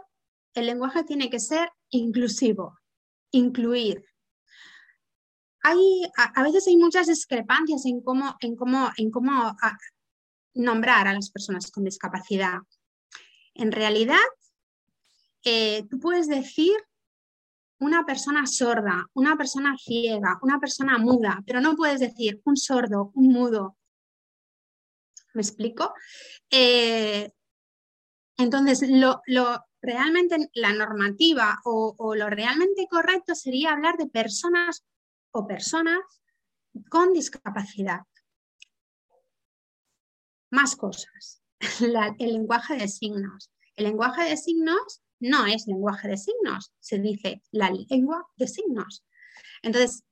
[0.55, 2.79] el lenguaje tiene que ser inclusivo,
[3.33, 4.05] incluir.
[5.65, 9.57] Hay, a, veces hay muchas discrepancias en cómo, en cómo, en cómo
[10.55, 12.59] nombrar a las personas con discapacidad.
[13.55, 14.19] En realidad,
[15.45, 16.73] eh, tú puedes decir
[17.79, 23.11] una persona sorda, una persona ciega, una persona muda, pero no puedes decir un sordo,
[23.15, 23.77] un mudo.
[25.33, 25.95] ¿Me explico?
[26.51, 27.31] Eh,
[28.37, 29.23] entonces, lo,
[29.81, 34.85] realmente la normativa o, o, lo realmente correcto sería hablar de personas
[35.31, 36.01] o personas
[36.89, 38.01] con discapacidad.
[40.51, 41.43] Más cosas.
[42.19, 43.51] el lenguaje de signos.
[43.77, 49.05] El lenguaje de signos no es lenguaje de signos, se dice la lengua de signos.
[49.63, 50.05] Entonces,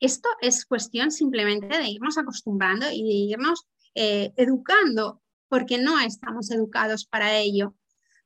[0.00, 6.50] esto es cuestión simplemente de irnos acostumbrando y de irnos eh, educando, porque no estamos
[6.50, 7.74] educados para ello,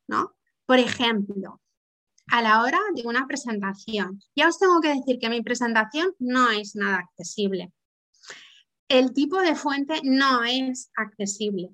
[0.06, 0.36] ¿no?
[0.66, 1.60] Por ejemplo,
[2.28, 6.50] a la hora de una presentación, ya os tengo que decir que mi presentación no
[6.50, 7.72] es nada accesible.
[8.88, 11.70] El tipo de fuente no es accesible.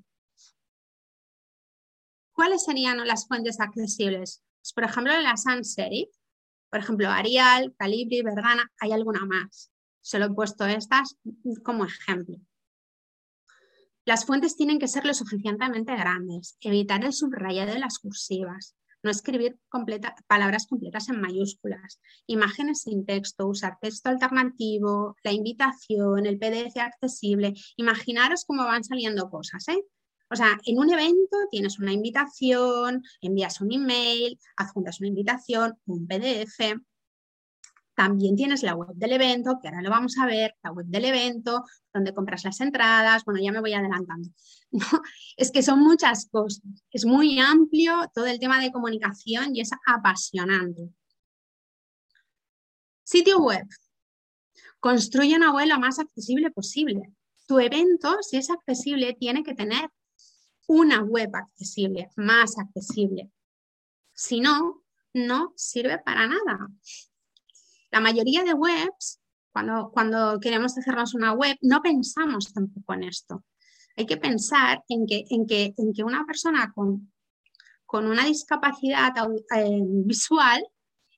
[2.33, 4.43] ¿Cuáles serían las fuentes accesibles?
[4.61, 6.09] Pues, por ejemplo, la sans serif,
[6.71, 9.71] por ejemplo, Arial, Calibri, Verdana, hay alguna más.
[10.01, 11.17] Solo he puesto estas
[11.63, 12.39] como ejemplo.
[14.07, 19.11] Las fuentes tienen que ser lo suficientemente grandes, evitar el subrayado de las cursivas, no
[19.11, 19.59] escribir
[20.27, 27.55] palabras completas en mayúsculas, imágenes sin texto, usar texto alternativo, la invitación, el PDF accesible.
[27.77, 29.67] Imaginaros cómo van saliendo cosas.
[29.69, 29.85] ¿eh?
[30.31, 36.07] O sea, en un evento tienes una invitación, envías un email, adjuntas una invitación, un
[36.07, 36.81] PDF.
[38.03, 41.05] También tienes la web del evento, que ahora lo vamos a ver, la web del
[41.05, 41.63] evento,
[41.95, 43.25] donde compras las entradas.
[43.25, 44.29] Bueno, ya me voy adelantando.
[45.37, 46.65] Es que son muchas cosas.
[46.91, 50.89] Es muy amplio todo el tema de comunicación y es apasionante.
[53.05, 53.69] Sitio web.
[54.81, 57.03] Construye una web lo más accesible posible.
[57.47, 59.89] Tu evento, si es accesible, tiene que tener
[60.67, 63.31] una web accesible, más accesible.
[64.13, 64.83] Si no,
[65.15, 66.69] no sirve para nada.
[67.93, 69.21] La mayoría de webs,
[69.53, 73.45] cuando, cuando queremos hacernos una web, no pensamos tampoco en esto.
[73.97, 77.13] Hay que pensar en que, en que, en que una persona con,
[77.85, 79.13] con una discapacidad
[79.55, 80.67] eh, visual,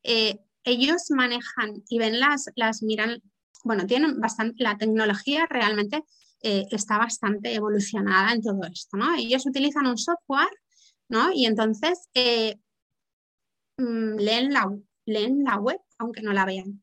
[0.03, 3.23] eh, ellos manejan y ven las, las miran,
[3.63, 6.03] bueno, tienen bastante, la tecnología realmente
[6.43, 9.15] eh, está bastante evolucionada en todo esto, ¿no?
[9.15, 10.51] Ellos utilizan un software,
[11.09, 11.31] ¿no?
[11.33, 12.09] Y entonces
[13.79, 14.69] mm, leen, la,
[15.07, 16.83] leen la web, aunque no la vean.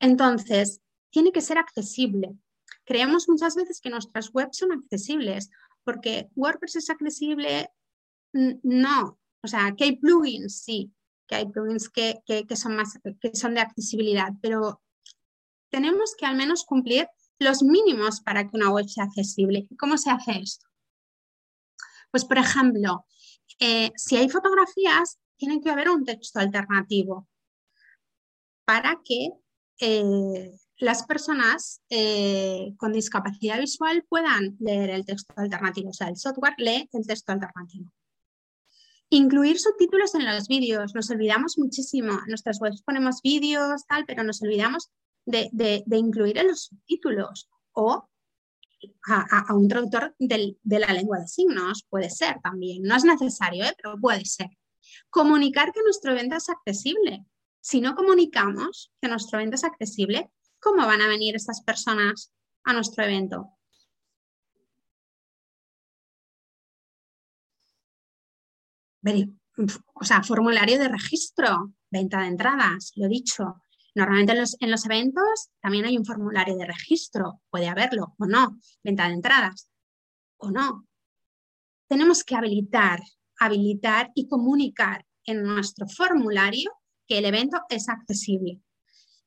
[0.00, 2.36] Entonces, tiene que ser accesible.
[2.84, 5.50] Creemos muchas veces que nuestras webs son accesibles,
[5.84, 7.70] porque WordPress es accesible,
[8.32, 9.18] no.
[9.42, 10.92] O sea, que hay plugins, sí,
[11.26, 12.20] que hay plugins que,
[12.56, 14.82] son, más, que son de accesibilidad, pero
[15.70, 19.66] tenemos que al menos cumplir los mínimos para que una web sea accesible.
[19.78, 20.66] ¿Cómo se hace esto?
[22.10, 23.06] Pues, por ejemplo,
[23.58, 27.28] eh, si hay fotografías, tiene que haber un texto alternativo
[28.64, 29.30] para que
[29.80, 35.90] eh, las personas eh, con discapacidad visual puedan leer el texto alternativo.
[35.90, 37.92] O sea, el software lee el texto alternativo.
[39.10, 40.94] Incluir subtítulos en los vídeos.
[40.94, 42.12] Nos olvidamos muchísimo.
[42.12, 44.90] En nuestras webs ponemos vídeos, tal, pero nos olvidamos
[45.24, 48.08] de, incluir en los subtítulos o
[49.06, 51.84] a, un traductor de la lengua de signos.
[51.88, 52.82] Puede ser también.
[52.82, 53.74] No es necesario, ¿eh?
[53.80, 54.48] pero puede ser.
[55.10, 57.24] Comunicar que nuestro evento es accesible.
[57.64, 62.30] Si no comunicamos que nuestro evento es accesible, ¿cómo van a venir estas personas
[62.62, 63.56] a nuestro evento?
[69.94, 73.62] o sea, formulario de registro, venta de entradas, lo dicho.
[73.94, 78.26] Normalmente en los, en los, eventos también hay un formulario de registro, puede haberlo o
[78.26, 79.70] no, venta de entradas
[80.36, 80.86] o no.
[81.88, 83.00] Tenemos que habilitar,
[83.38, 86.70] habilitar y comunicar en nuestro formulario
[87.06, 88.60] que el evento es accesible.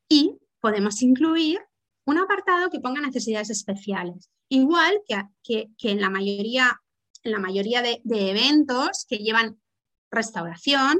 [0.10, 1.60] Y podemos incluir
[2.06, 4.30] un apartado que ponga necesidades especiales.
[4.50, 5.02] Igual
[5.44, 6.80] que, que, en la mayoría,
[7.24, 9.60] en la mayoría de, eventos que llevan
[10.10, 11.00] restauración,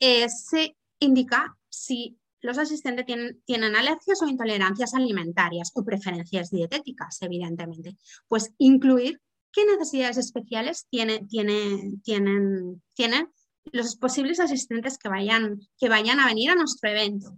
[0.00, 7.20] eh, se indica si los asistentes tienen, tienen, alergias o intolerancias alimentarias o preferencias dietéticas,
[7.22, 7.96] evidentemente.
[8.26, 9.20] Pues incluir
[9.52, 13.28] qué necesidades especiales tiene, tiene, tienen, tienen
[13.72, 17.36] los posibles asistentes que vayan, que vayan a venir a nuestro evento.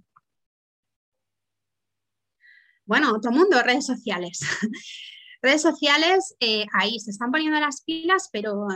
[2.84, 4.40] Bueno, otro mundo, redes sociales.
[5.42, 8.66] redes sociales, eh, ahí se están poniendo las pilas, pero,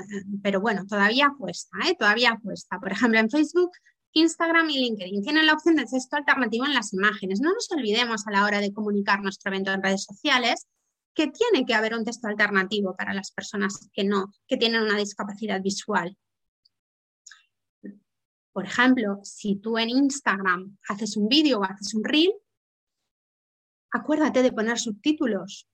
[0.42, 1.96] pero bueno, todavía cuesta, ¿eh?
[1.98, 2.78] todavía cuesta.
[2.78, 3.70] Por ejemplo, en Facebook,
[4.12, 7.40] Instagram y LinkedIn tienen la opción de texto alternativo en las imágenes.
[7.40, 10.66] No nos olvidemos a la hora de comunicar nuestro evento en redes sociales
[11.14, 14.98] que tiene que haber un texto alternativo para las personas que no, que tienen una
[14.98, 16.16] discapacidad visual.
[18.56, 22.32] Por ejemplo, si tú en Instagram haces un vídeo o haces un reel,
[23.92, 25.68] acuérdate de poner subtítulos.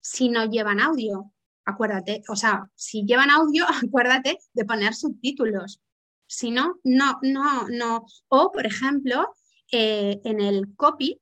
[0.00, 1.32] Si no llevan audio,
[1.64, 5.80] acuérdate, o sea, si llevan audio, acuérdate de poner subtítulos.
[6.26, 8.04] Si no, no, no, no.
[8.26, 9.32] O, por ejemplo,
[9.70, 11.20] eh, en el copy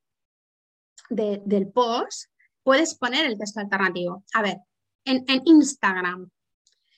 [1.11, 2.31] del post
[2.62, 4.25] puedes poner el texto alternativo.
[4.33, 4.57] A ver,
[5.05, 6.31] en, en Instagram,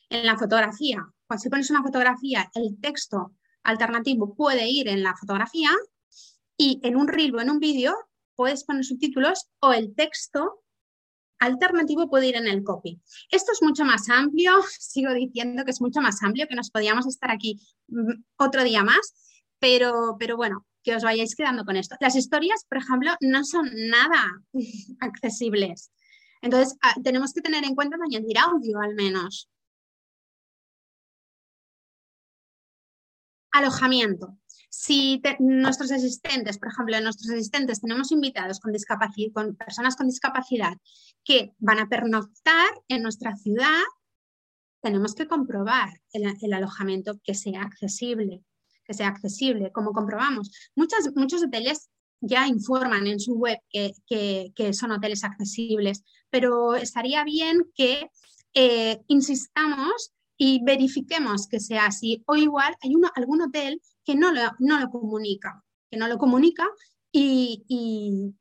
[0.09, 3.33] en la fotografía, cuando si pones una fotografía, el texto
[3.64, 5.70] alternativo puede ir en la fotografía
[6.57, 7.94] y en un reel o en un vídeo
[8.37, 10.61] puedes poner subtítulos o el texto
[11.38, 13.00] alternativo puede ir en el copy.
[13.31, 17.07] Esto es mucho más amplio, sigo diciendo que es mucho más amplio, que nos podíamos
[17.07, 19.14] estar aquí mm, otro día más,
[19.59, 21.96] pero, pero bueno, que os vayáis quedando con esto.
[22.00, 24.42] Las historias, por ejemplo, no son nada
[25.00, 25.90] accesibles.
[26.42, 29.48] Entonces, ah, tenemos que tener en cuenta añadir audio al menos.
[33.55, 34.37] Alojamiento.
[34.69, 38.73] Si nuestros asistentes, por ejemplo, nuestros asistentes tenemos invitados con,
[39.33, 40.77] con personas con discapacidad
[41.23, 43.79] que van a pernoctar en nuestra ciudad,
[44.83, 48.43] tenemos que comprobar el, alojamiento que sea accesible,
[48.85, 49.71] que sea accesible.
[49.71, 51.90] Como comprobamos, muchos hoteles
[52.21, 58.11] ya informan en su web que, son hoteles accesibles, pero estaría bien que
[58.53, 62.22] eh, insistamos y verifiquemos que sea así.
[62.26, 66.18] O igual hay uno, algún hotel que no lo, no lo comunica, que no lo
[66.18, 66.68] comunica
[67.12, 68.35] y,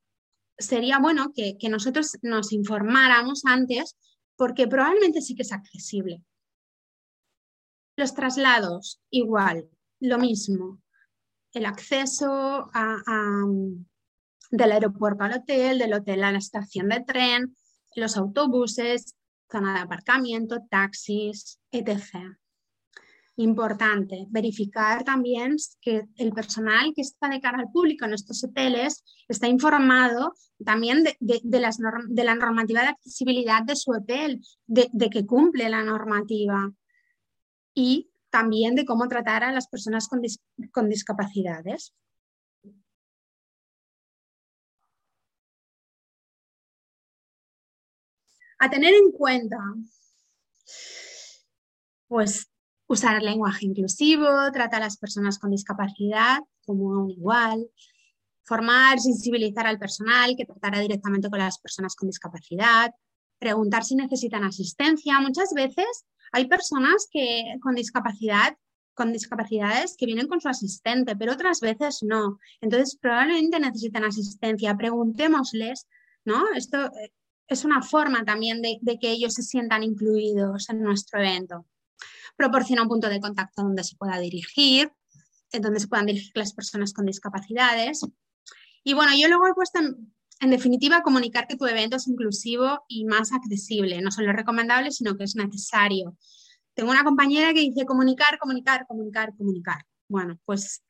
[0.57, 3.97] sería bueno que, que, nosotros nos informáramos antes
[4.35, 6.23] porque probablemente sí que es accesible.
[7.95, 9.69] Los traslados, igual,
[9.99, 10.81] lo mismo.
[11.53, 12.69] El acceso
[14.49, 17.55] del aeropuerto al hotel, del hotel a la estación de tren,
[17.95, 19.15] los autobuses,
[19.51, 22.37] zona de aparcamiento, taxis, etc.
[23.37, 24.25] importante.
[24.29, 29.47] Verificar también que el personal que está de cara al público en estos hoteles está
[29.47, 30.33] informado
[30.63, 31.77] también de, las
[32.07, 36.71] de la normativa de accesibilidad de su hotel, de, que cumple la normativa
[37.73, 40.21] y también de cómo tratar a las personas con,
[40.71, 41.93] con discapacidades.
[48.63, 49.57] A tener en cuenta,
[52.07, 52.49] pues
[52.87, 57.69] usar el lenguaje inclusivo, tratar a las personas con discapacidad como un igual,
[58.45, 62.93] formar, sensibilizar al personal que tratará directamente con las personas con discapacidad,
[63.37, 65.19] preguntar si necesitan asistencia.
[65.19, 68.55] Muchas veces hay personas que con discapacidad
[68.93, 72.39] con discapacidades que vienen con su asistente, pero otras veces no.
[72.61, 74.77] Entonces, probablemente necesitan asistencia.
[74.77, 75.87] Preguntémosles,
[76.23, 76.45] ¿no?
[76.53, 77.11] Esto eh,
[77.47, 81.65] es una forma también de, que ellos se sientan incluidos en nuestro evento
[82.35, 84.91] proporciona un punto de contacto donde se pueda dirigir,
[85.51, 88.01] en donde se puedan dirigir las personas con discapacidades.
[88.83, 93.05] Y bueno, yo luego he puesto en, definitiva comunicar que tu evento es inclusivo y
[93.05, 94.01] más accesible.
[94.01, 96.17] No solo recomendable, sino que es necesario.
[96.73, 99.85] Tengo una compañera que dice comunicar, comunicar, comunicar, comunicar.
[100.09, 100.83] Bueno, pues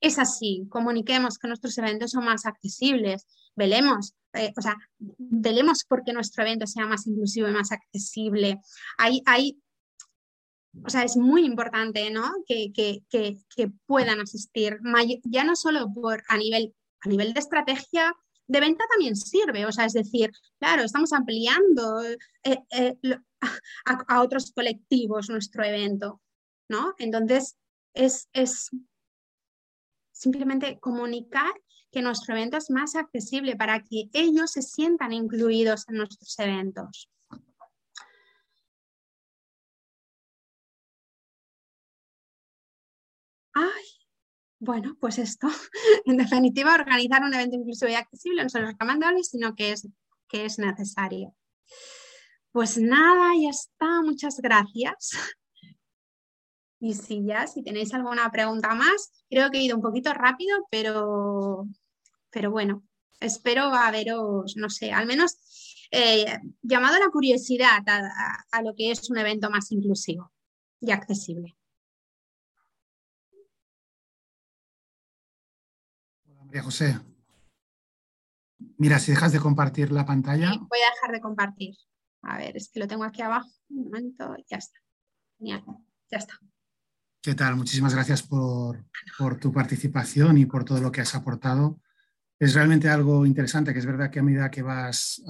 [0.00, 0.66] es así.
[0.68, 3.26] Comuniquemos que nuestros eventos son más accesibles.
[3.54, 8.60] Velemos, eh, o sea, velemos porque nuestro evento sea más inclusivo y más accesible.
[8.98, 9.62] Hay, hay
[10.84, 12.32] o sea, es muy importante, ¿no?
[12.46, 12.72] Que,
[13.86, 14.78] puedan asistir,
[15.24, 18.14] ya no solo por, a, nivel, a nivel de estrategia,
[18.46, 22.96] de venta también sirve, o sea, es decir, claro, estamos ampliando eh, eh,
[24.08, 26.20] a, otros colectivos nuestro evento,
[26.68, 26.94] ¿no?
[26.98, 27.56] Entonces,
[27.94, 28.70] es, es
[30.12, 31.52] simplemente comunicar
[31.92, 37.10] que nuestro evento es más accesible para que ellos se sientan incluidos en nuestros eventos.
[43.54, 43.84] Ay,
[44.58, 45.48] bueno, pues esto,
[46.06, 49.86] en definitiva, organizar un evento inclusivo y accesible no solo es recomendable, sino que es,
[50.28, 51.34] que es necesario.
[52.52, 55.10] Pues nada, ya está, muchas gracias.
[56.80, 60.66] Y si ya, si tenéis alguna pregunta más, creo que he ido un poquito rápido,
[60.68, 61.68] pero,
[62.32, 62.82] pero bueno,
[63.20, 69.18] espero haberos, no sé, al menos eh, llamado la curiosidad a lo que es un
[69.18, 70.32] evento más inclusivo
[70.80, 71.56] y accesible.
[76.52, 77.00] María José.
[78.76, 80.50] Mira, si dejas de compartir la pantalla.
[80.50, 81.74] voy a dejar de compartir.
[82.20, 83.48] A ver, es que lo tengo aquí abajo.
[83.70, 84.78] Un momento, ya está.
[85.38, 85.64] Genial,
[86.10, 86.38] ya está.
[87.22, 87.56] ¿Qué tal?
[87.56, 88.84] Muchísimas gracias por,
[89.40, 91.80] tu participación y por todo lo que has aportado.
[92.42, 95.22] Es realmente algo interesante, que es verdad que a medida que vas,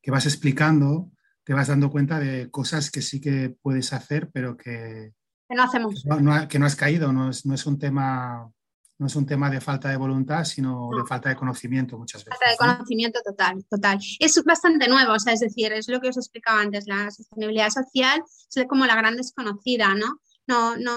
[0.00, 1.10] que vas explicando,
[1.44, 5.12] te vas dando cuenta de cosas que sí que puedes hacer, pero que,
[5.50, 6.02] no hacemos.
[6.48, 8.50] Que no, has caído, no es, no es un tema
[8.98, 12.38] no es un tema de falta de voluntad, sino de falta de conocimiento muchas veces.
[12.38, 13.98] Falta de conocimiento total, total.
[14.18, 17.68] Es bastante nuevo, o sea, es decir, es lo que os explicaba antes, la sostenibilidad
[17.68, 18.22] social
[18.54, 20.20] es como la gran desconocida, ¿no?
[20.46, 20.92] No, no,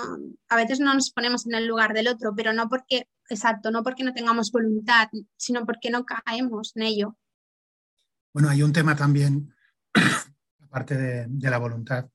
[0.49, 3.83] a veces no nos ponemos en el lugar del otro, pero no porque, exacto, no
[3.83, 7.17] porque no tengamos voluntad, sino porque no caemos en ello.
[8.33, 9.53] Bueno, hay un tema también,
[10.61, 12.09] aparte de, de la voluntad,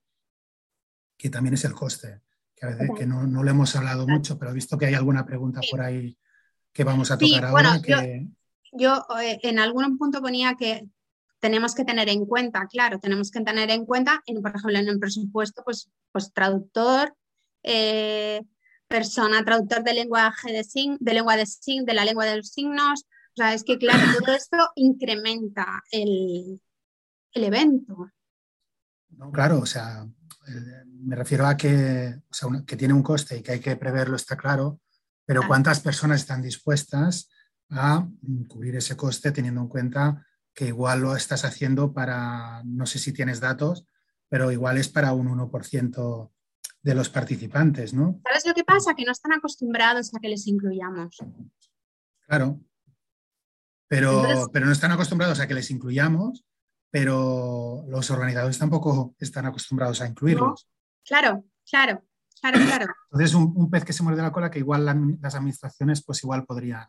[1.17, 2.23] que también es el coste
[2.59, 4.95] que a veces que no, no lo hemos hablado mucho, pero he visto que hay
[4.95, 6.19] alguna pregunta por ahí
[6.73, 7.81] que vamos a tocar ahora.
[8.73, 10.89] yo, eh, en algún punto ponía que
[11.39, 14.89] tenemos que tener en cuenta, claro, tenemos que tener en cuenta, en, por ejemplo, en
[14.89, 17.15] el presupuesto, pues, pues traductor,
[17.63, 18.43] eh,
[18.89, 20.64] persona, traductor de lenguaje de,
[20.99, 21.47] de lengua de
[21.84, 23.05] de la lengua de los signos.
[23.05, 26.61] O sea, es que, claro, todo esto incrementa el,
[27.32, 28.11] el evento.
[29.11, 30.07] No, claro, o sea,
[31.01, 32.20] me refiero a que,
[32.66, 34.80] que tiene un coste y que hay que preverlo, está claro,
[35.24, 37.28] pero ¿cuántas personas están dispuestas
[37.70, 38.09] a
[38.49, 43.12] cubrir ese coste teniendo en cuenta que igual lo estás haciendo para, no sé si
[43.12, 43.86] tienes datos,
[44.28, 46.30] pero igual es para un 1%
[46.83, 48.20] de los participantes, ¿no?
[48.24, 48.95] ¿Sabes lo que pasa?
[48.95, 51.18] Que no están acostumbrados a que les incluyamos.
[52.26, 52.61] Claro,
[53.89, 56.45] pero, pero no están acostumbrados a que les incluyamos
[56.91, 60.68] pero los organizadores tampoco están acostumbrados a incluirlos.
[61.05, 62.03] Claro, claro,
[62.41, 62.95] claro, claro.
[63.11, 64.85] Entonces, un, pez que se muerde la cola que igual
[65.20, 66.89] las administraciones pues igual podrían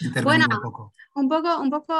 [0.00, 0.94] intervenir un poco.
[1.14, 1.94] Un poco, un poco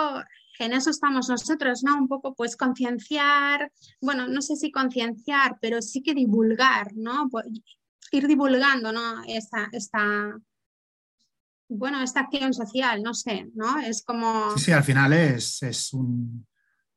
[0.58, 1.96] en eso estamos nosotros, ¿no?
[1.96, 7.28] Un poco pues concienciar, bueno, no sé si concienciar, pero sí que divulgar, ¿no?
[7.30, 7.46] Pues,
[8.12, 9.22] ir divulgando, ¿no?
[9.26, 10.36] Esta, esta,
[11.68, 13.78] bueno, esta acción social, no sé, ¿no?
[13.78, 14.50] Es como...
[14.56, 16.46] Sí, sí, al final es, es un,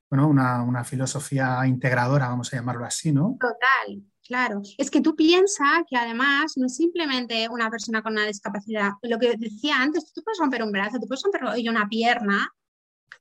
[0.10, 3.38] una, filosofía integradora, vamos a llamarlo así, ¿no?
[3.40, 8.26] Total, Claro, es que tú piensas que además no es simplemente una persona con una
[8.26, 8.92] discapacidad.
[9.02, 12.50] Lo que decía antes, tú puedes romper un brazo, tú puedes romper una pierna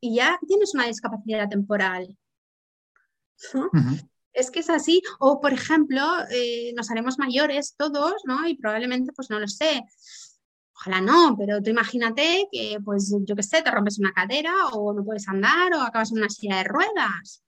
[0.01, 2.17] y ya tienes una discapacidad temporal.
[4.33, 5.03] Es que es así.
[5.19, 6.01] O, por ejemplo,
[6.31, 8.47] eh, nos haremos mayores todos, ¿no?
[8.47, 9.83] Y probablemente, pues no lo sé.
[10.75, 14.93] Ojalá no, pero tú imagínate que, pues, yo qué sé, te rompes una cadera o
[14.93, 17.43] no puedes andar o acabas en una silla de ruedas.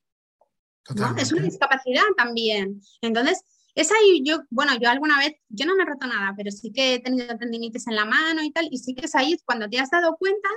[1.16, 2.80] Es una discapacidad también.
[3.01, 3.43] Entonces,
[3.74, 6.72] es ahí, yo, bueno, yo alguna vez, yo no me he roto nada, pero sí
[6.72, 9.68] que he tenido tendinitis en la mano y tal, y sí que es ahí cuando
[9.68, 10.49] te has dado cuenta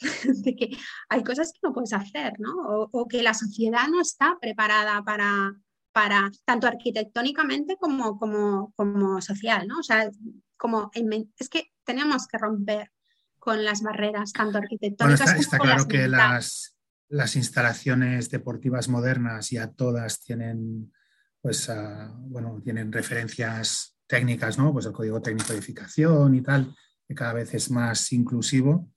[0.24, 0.76] de que
[1.08, 2.54] hay cosas que no puedes hacer, ¿no?
[2.92, 5.54] O, que la sociedad no está preparada para,
[5.92, 9.78] para tanto arquitectónicamente como, como, como social, ¿no?
[9.78, 10.10] O sea,
[10.56, 10.90] como
[11.38, 12.90] es que tenemos que romper
[13.38, 16.75] con las barreras, tanto arquitectónicas bueno, está, está claro que las,
[17.08, 20.92] las instalaciones deportivas modernas ya todas tienen,
[21.40, 24.72] pues, ah, bueno, tienen referencias técnicas, ¿no?
[24.72, 26.74] Pues el código técnico de edificación y tal,
[27.06, 28.90] que cada vez es más inclusivo.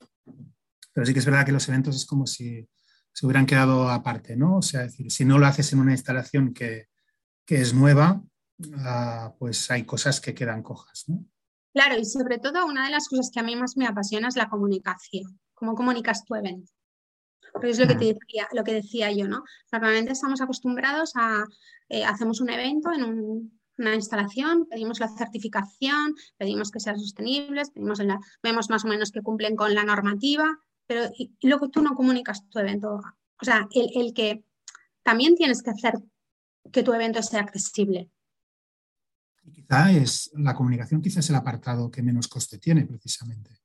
[0.92, 2.68] Pero sí que es verdad que los eventos es como si
[3.12, 4.56] se hubieran quedado aparte, ¿no?
[4.58, 6.86] O sea, decir, si no lo haces en una instalación que,
[7.44, 8.22] que es nueva,
[8.78, 11.24] ah, pues hay cosas que quedan cojas, ¿no?
[11.72, 14.36] Claro, y sobre todo una de las cosas que a mí más me apasiona es
[14.36, 15.38] la comunicación.
[15.54, 16.72] ¿Cómo comunicas tu evento?
[17.52, 19.44] Porque es lo que, te decía, lo que decía yo, ¿no?
[19.72, 21.44] Normalmente estamos acostumbrados a,
[21.88, 28.00] eh, hacemos un evento en una instalación, pedimos la certificación, pedimos que sean sostenibles, pedimos
[28.42, 30.44] vemos más o menos que cumplen con la normativa,
[30.86, 33.00] pero y, luego tú no comunicas tu evento.
[33.40, 34.44] O sea, el, el que
[35.02, 35.94] también tienes que hacer
[36.70, 38.10] que tu evento sea accesible.
[39.42, 43.59] Y quizá es la comunicación, quizás es el apartado que menos coste tiene precisamente.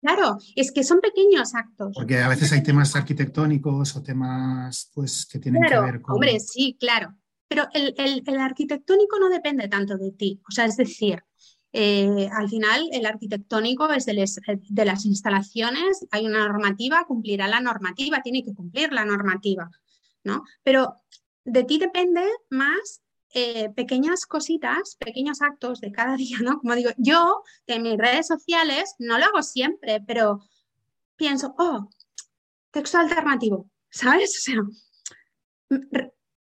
[0.00, 1.92] Claro, es que son pequeños actos.
[1.94, 6.14] Porque a veces hay temas arquitectónicos o temas pues, que tienen que ver con...
[6.14, 7.14] Hombre, sí, claro.
[7.48, 10.40] Pero el, arquitectónico no depende tanto de ti.
[10.48, 11.24] O sea, es decir,
[11.72, 14.24] eh, al final el arquitectónico es de,
[14.68, 19.70] de, las instalaciones, hay una normativa, cumplirá la normativa, tiene que cumplir la normativa,
[20.24, 20.44] ¿no?
[20.62, 21.02] Pero
[21.44, 23.02] de ti depende más
[23.34, 26.58] eh, pequeñas cositas, pequeños actos de cada día, ¿no?
[26.58, 30.40] Como digo, yo en mis redes sociales no lo hago siempre, pero
[31.16, 31.88] pienso, oh,
[32.70, 34.36] texto alternativo, ¿sabes?
[34.38, 34.62] O sea,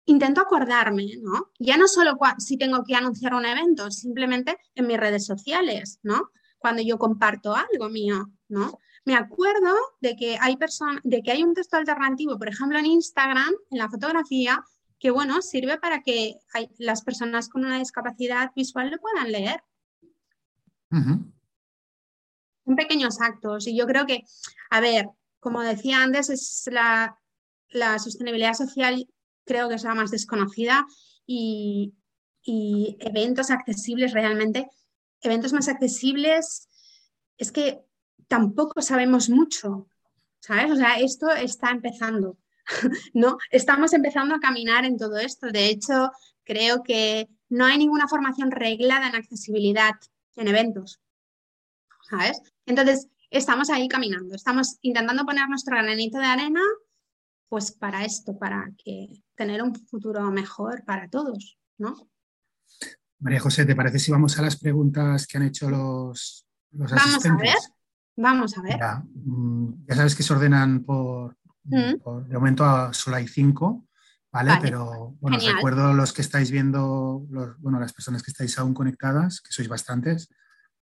[0.06, 1.50] intento acordarme, ¿no?
[1.58, 6.30] Ya no solo si tengo que anunciar un evento, simplemente en mis redes sociales, ¿no?
[6.58, 8.78] Cuando yo comparto algo mío, ¿no?
[9.04, 10.58] Me acuerdo de que hay
[11.04, 14.62] de que hay un texto alternativo, por ejemplo, en Instagram, en la fotografía,
[15.01, 16.34] que bueno, sirve para que
[16.78, 19.64] las personas con una discapacidad visual lo puedan leer.
[20.90, 24.24] Son pequeños actos y yo creo que,
[24.70, 25.09] a ver,
[25.40, 27.16] como decía antes, es la,
[27.98, 29.09] sostenibilidad social
[29.46, 30.86] creo que es la más desconocida
[31.26, 31.94] y,
[32.42, 34.68] y eventos accesibles realmente,
[35.22, 36.68] eventos más accesibles,
[37.38, 37.80] es que
[38.28, 39.88] tampoco sabemos mucho,
[40.40, 40.70] ¿sabes?
[40.70, 42.36] O sea, esto está empezando.
[43.14, 43.38] ¿no?
[43.50, 45.50] Estamos empezando a caminar en todo esto.
[45.50, 46.11] De hecho,
[46.44, 49.94] creo que no hay ninguna formación reglada en accesibilidad
[50.36, 51.00] en eventos,
[52.08, 52.40] ¿sabes?
[52.66, 56.61] Entonces, estamos ahí caminando, estamos intentando poner nuestro granito de arena,
[57.48, 62.08] pues para esto, para que tener un futuro mejor para todos, ¿no?
[63.18, 67.26] María José, ¿te parece si vamos a las preguntas que han hecho los, los vamos
[67.26, 67.54] a ver,
[68.16, 68.78] vamos a ver.
[69.88, 73.86] Ya sabes que se ordenan por, de momento solo hay cinco,
[74.32, 74.52] ¿vale?
[74.61, 77.26] Pero bueno, os recuerdo los que estáis viendo,
[77.58, 80.28] bueno, las personas que estáis aún conectadas, que sois bastantes,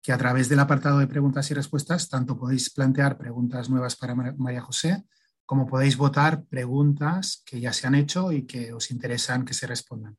[0.03, 4.15] que a través del apartado de preguntas y respuestas, tanto podéis plantear preguntas nuevas para
[4.15, 5.05] María José,
[5.47, 9.67] como podéis votar preguntas que ya se han hecho y que os interesan que se
[9.67, 10.17] respondan.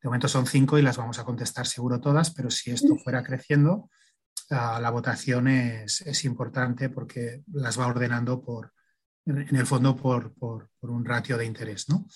[0.00, 3.22] De momento son cinco y las vamos a contestar seguro todas, pero si esto fuera
[3.22, 3.90] creciendo,
[4.50, 8.72] ah, la votación es, es, importante porque las va ordenando por,
[9.26, 10.32] en el fondo por,
[10.80, 11.88] un ratio de interés.
[11.88, 12.06] ¿no?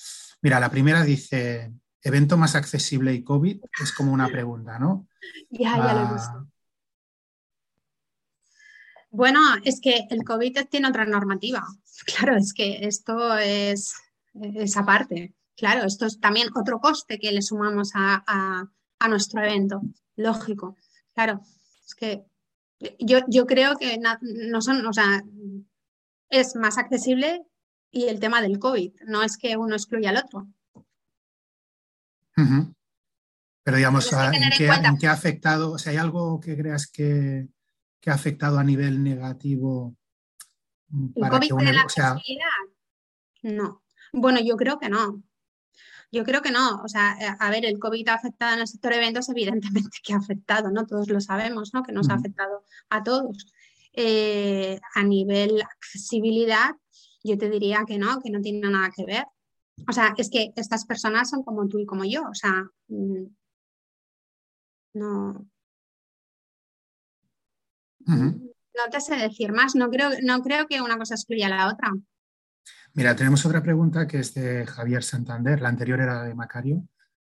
[0.43, 5.09] Mira, la primera dice, evento más accesible y COVID, es como una pregunta, ¿no?
[5.51, 6.51] Ya, ya lo he ah, visto.
[9.11, 11.67] Bueno, es que el COVID tiene otra normativa.
[12.07, 13.95] Claro, es que esto es,
[14.55, 15.35] esa parte.
[15.55, 18.67] Claro, esto es también otro coste que le sumamos a,
[19.07, 19.83] nuestro evento.
[20.17, 20.77] Lógico.
[21.13, 21.43] Claro,
[21.85, 22.25] es que
[22.99, 25.23] yo, yo creo que no son, o sea,
[26.31, 27.45] es más accesible
[27.91, 30.49] y el tema del COVID, no es que uno excluya al otro.
[33.63, 35.73] Pero digamos, ¿en qué, ha afectado?
[35.73, 37.49] O sea, ¿hay algo que creas que,
[38.07, 39.95] ha afectado a nivel negativo?
[41.21, 42.49] Para ¿El COVID que la accesibilidad?
[43.43, 43.83] No.
[44.13, 45.23] Bueno, yo creo que no.
[46.11, 46.83] Yo creo que no.
[46.83, 49.99] O sea, eh, a ver, el COVID ha afectado en el sector de eventos, evidentemente
[50.03, 50.87] que ha afectado, ¿no?
[50.87, 51.83] Todos lo sabemos, ¿no?
[51.83, 53.53] Que nos ha afectado a todos.
[54.03, 56.71] Eh, a nivel accesibilidad,
[57.23, 59.27] yo te diría que no, que no tiene nada que ver.
[59.87, 62.23] O sea, es que estas personas son como tú y como yo.
[62.23, 63.27] O sea, mm,
[64.95, 65.47] no.
[68.07, 69.75] No te sé decir más.
[69.75, 71.93] No creo, no creo que una cosa excluya a la otra.
[72.95, 76.89] Mira, tenemos otra pregunta que es de Javier Santander, la anterior era de Macario,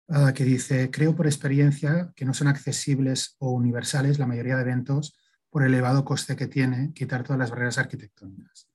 [0.08, 4.62] ah, que dice, creo por experiencia que no son accesibles o universales la mayoría de
[4.62, 5.14] eventos
[5.54, 8.68] por el elevado coste que tiene quitar todas las barreras arquitectónicas.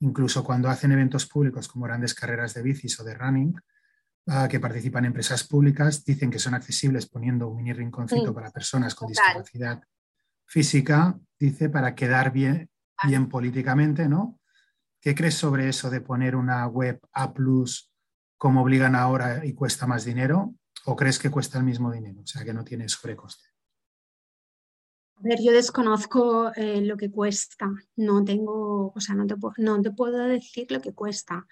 [0.00, 3.54] Incluso cuando hacen eventos públicos como grandes carreras de bicis o de running,
[4.26, 8.96] ah, que participan empresas públicas, dicen que son accesibles poniendo un mini rinconcito para personas
[8.96, 9.80] con discapacidad
[10.44, 12.68] física, dice, para quedar bien,
[13.06, 14.40] bien políticamente, ¿no?
[15.00, 17.32] ¿Qué crees sobre eso de poner una web A
[18.36, 20.52] como obligan ahora y cuesta más dinero?
[20.84, 22.22] ¿O crees que cuesta el mismo dinero?
[22.22, 23.53] O sea, que no tiene sobrecoste.
[25.16, 29.80] A ver, yo desconozco eh, lo que cuesta, no tengo, o sea, no te, no
[29.80, 31.46] te puedo decir lo que cuesta.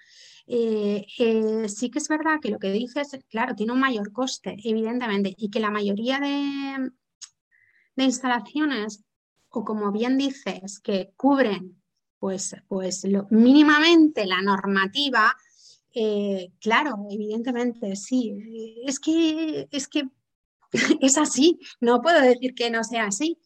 [0.45, 4.57] Eh, eh, sí que es verdad que lo que dices, claro, tiene un mayor coste,
[4.63, 6.91] evidentemente, y que la mayoría de,
[7.95, 9.03] de instalaciones,
[9.49, 11.81] o como bien dices, que cubren
[12.19, 15.35] pues, pues mínimamente la normativa,
[16.59, 18.35] claro, evidentemente sí.
[18.85, 20.03] Es que, es que
[21.01, 23.39] es así, no puedo decir que no sea así.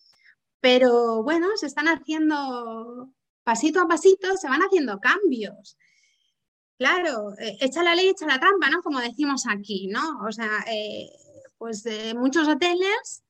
[0.60, 3.12] Pero bueno, se están haciendo
[3.44, 5.78] pasito a pasito, se van haciendo cambios.
[6.78, 8.82] Claro, eh, echa la ley, echa la trampa, ¿no?
[8.82, 10.20] Como decimos aquí, ¿no?
[10.28, 11.10] O sea, eh,
[11.58, 11.86] pues
[12.16, 13.24] muchos hoteles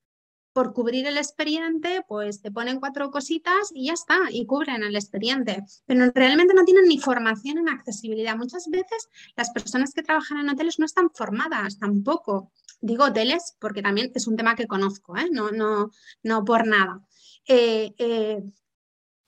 [0.57, 4.95] por cubrir el expediente, pues te ponen cuatro cositas y ya está, y cubren el
[4.95, 5.63] expediente.
[5.85, 8.35] Pero realmente no tienen ni formación en accesibilidad.
[8.35, 12.51] Muchas veces las personas que trabajan en hoteles no están formadas tampoco.
[12.81, 15.27] Digo hoteles porque también es un tema que conozco, ¿eh?
[15.31, 15.91] no, no,
[16.23, 17.06] no por nada.
[17.47, 18.43] Eh, eh,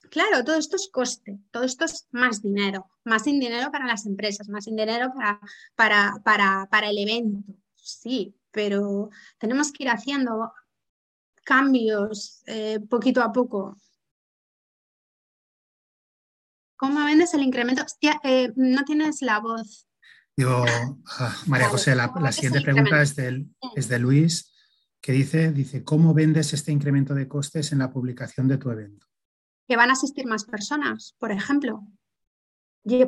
[0.10, 4.50] claro, todo esto es coste, todo esto es más dinero, más dinero para las empresas,
[4.50, 5.40] más dinero para,
[5.76, 7.54] para, para, para el evento.
[7.76, 10.54] Sí, pero tenemos que ir haciendo
[11.44, 13.78] cambios eh, poquito a poco.
[16.76, 17.84] ¿Cómo vendes el incremento?
[18.24, 19.88] Eh, no tienes la voz.
[20.36, 20.64] Digo,
[21.18, 23.18] ah, María José, la, siguiente pregunta es,
[23.76, 24.54] es de Luis,
[25.02, 29.08] que dice, dice, ¿cómo vendes este incremento de costes en la publicación de tu evento?
[29.68, 31.88] Que van a asistir más personas, por ejemplo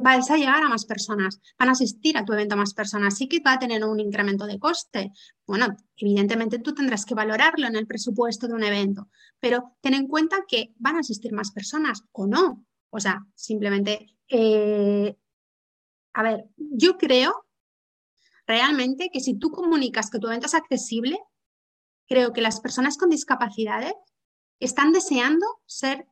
[0.02, 3.28] vas a llegar a más personas, van a asistir a tu evento más personas, sí
[3.28, 5.12] que va a tener un incremento de coste.
[5.46, 10.08] Bueno, evidentemente tú tendrás que valorarlo en el presupuesto de un evento, pero ten en
[10.08, 12.66] cuenta que van a asistir más personas o no.
[12.90, 15.16] O sea, simplemente, eh,
[16.14, 17.46] a ver, yo creo
[18.46, 21.18] realmente que si tú comunicas que tu evento es accesible,
[22.08, 23.94] creo que las personas con discapacidades
[24.60, 26.06] están deseando ser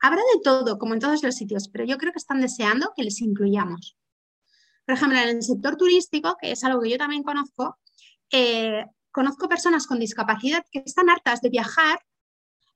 [0.00, 3.02] Habrá de todo, como en todos los sitios, pero yo creo que están deseando que
[3.02, 3.96] les incluyamos.
[4.84, 7.78] Por ejemplo, en el sector turístico, que es algo que yo también conozco,
[8.30, 11.98] eh, conozco personas con discapacidad que están hartas de viajar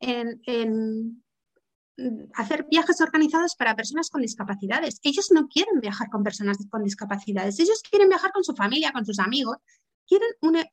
[0.00, 1.22] en,
[2.32, 4.98] hacer viajes organizados para personas con discapacidades.
[5.02, 9.04] Ellos no quieren viajar con personas con discapacidades, ellos quieren viajar con su familia, con
[9.04, 9.58] sus amigos,
[10.10, 10.68] quieren una,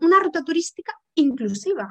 [0.00, 1.88] una ruta turística inclusiva.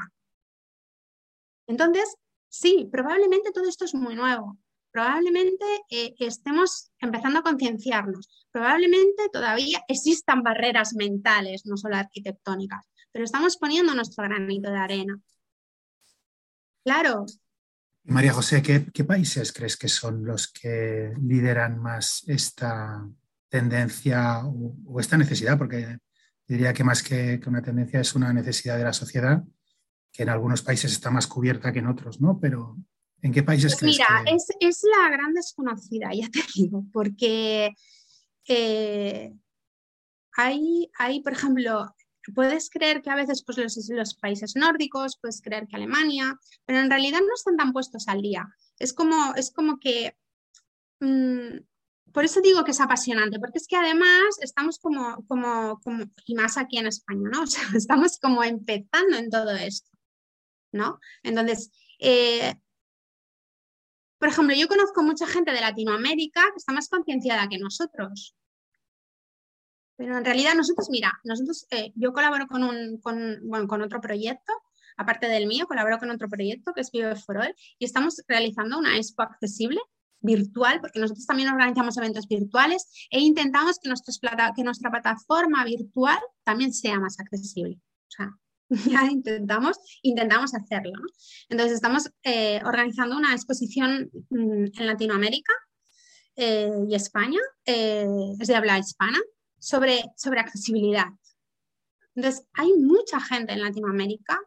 [1.68, 2.16] Entonces,
[2.50, 4.58] Sí, probablemente todo esto es muy nuevo.
[4.92, 8.48] Probablemente eh, estemos empezando a concienciarnos.
[8.52, 15.20] Probablemente todavía existan barreras mentales, no solo arquitectónicas, pero estamos poniendo nuestro granito de arena.
[16.84, 17.26] Claro.
[18.06, 23.08] María José, ¿qué, países crees que son los que lideran más esta
[23.48, 25.60] tendencia o, esta necesidad?
[25.60, 26.00] Porque
[26.50, 29.43] diría que más que, que una tendencia es una necesidad de la sociedad
[30.12, 32.39] que en algunos países está más cubierta que en otros, ¿no?
[32.39, 32.76] Pero
[33.22, 37.72] ¿en qué países pues Mira, es, la gran desconocida, ya te digo, porque
[38.47, 39.32] eh,
[40.36, 41.95] hay, hay, por ejemplo,
[42.34, 43.58] puedes creer que a veces pues,
[43.89, 46.36] los, países nórdicos, puedes creer que Alemania,
[46.66, 48.47] pero en realidad no están tan puestos al día.
[48.80, 50.18] Es como, es como que...
[51.00, 51.60] Mm,
[52.14, 56.36] por eso digo que es apasionante, porque es que además estamos como, como, como, y
[56.36, 57.41] más aquí en España, ¿no?
[57.43, 59.89] O sea, estamos como empezando en todo esto.
[60.72, 60.99] ¿no?
[61.24, 62.55] Entonces, eh,
[64.18, 68.36] por ejemplo, yo conozco mucha gente de Latinoamérica que está más concienciada que nosotros.
[69.95, 74.53] Pero en realidad nosotros, mira, nosotros, eh, yo colaboro con, un, con, otro proyecto,
[74.97, 78.78] aparte del mío, colaboro con otro proyecto que es Vive for All, y estamos realizando
[78.78, 79.80] una expo accesible
[80.22, 83.90] virtual, porque nosotros también organizamos eventos virtuales e intentamos que,
[84.64, 87.80] nuestra plataforma virtual también sea más accesible.
[88.08, 88.32] O sea,
[88.90, 91.00] ya intentamos, intentamos hacerlo.
[91.50, 95.54] Entonces, estamos eh, organizando una exposición mm, en Latinoamérica
[96.36, 98.08] eh, y España, eh,
[98.40, 99.20] es de habla hispana,
[99.60, 101.08] sobre, sobre accesibilidad.
[102.16, 104.40] Entonces, hay mucha gente en Latinoamérica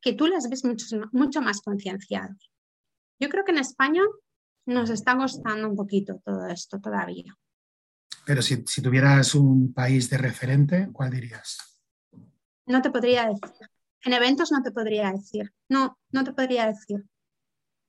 [0.00, 2.50] que tú las ves mucho, mucho más concienciados.
[3.20, 4.02] Yo creo que en España
[4.66, 7.34] nos está costando un poquito todo esto todavía.
[8.24, 11.58] Pero si, si tuvieras un país de referente, ¿cuál dirías?
[12.66, 13.68] No te podría decir.
[14.04, 15.52] En eventos no te podría decir.
[15.68, 17.04] No, no te podría decir.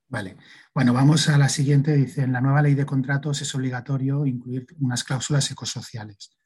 [0.07, 0.37] Vale.
[0.73, 1.95] Bueno, vamos a la siguiente.
[1.95, 6.37] Dice, en la nueva ley de contratos es obligatorio incluir unas cláusulas ecosociales.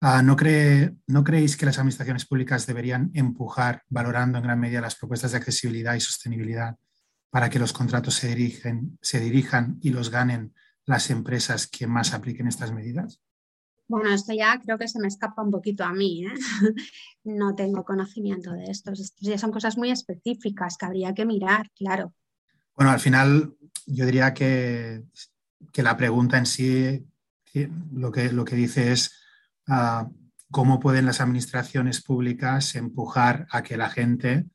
[0.00, 4.80] Ah, ¿no, cree, ¿No creéis que las administraciones públicas deberían empujar, valorando en gran medida
[4.80, 6.76] las propuestas de accesibilidad y sostenibilidad,
[7.32, 10.54] para que los contratos se, dirigen, se dirijan y los ganen
[10.84, 13.22] las empresas que más apliquen estas medidas?
[13.88, 16.26] Bueno, esto ya creo que se me escapa un poquito a mí.
[16.26, 16.34] ¿eh?
[17.24, 19.00] No tengo conocimiento de estos.
[19.00, 22.12] Estos ya son cosas muy específicas que habría que mirar, claro.
[22.76, 23.54] Bueno, al final
[23.86, 25.04] yo diría que,
[25.72, 27.06] que la pregunta en sí
[27.92, 29.18] lo que, lo que dice es
[29.68, 30.06] ah,
[30.50, 34.46] cómo pueden las administraciones públicas empujar a que la gente,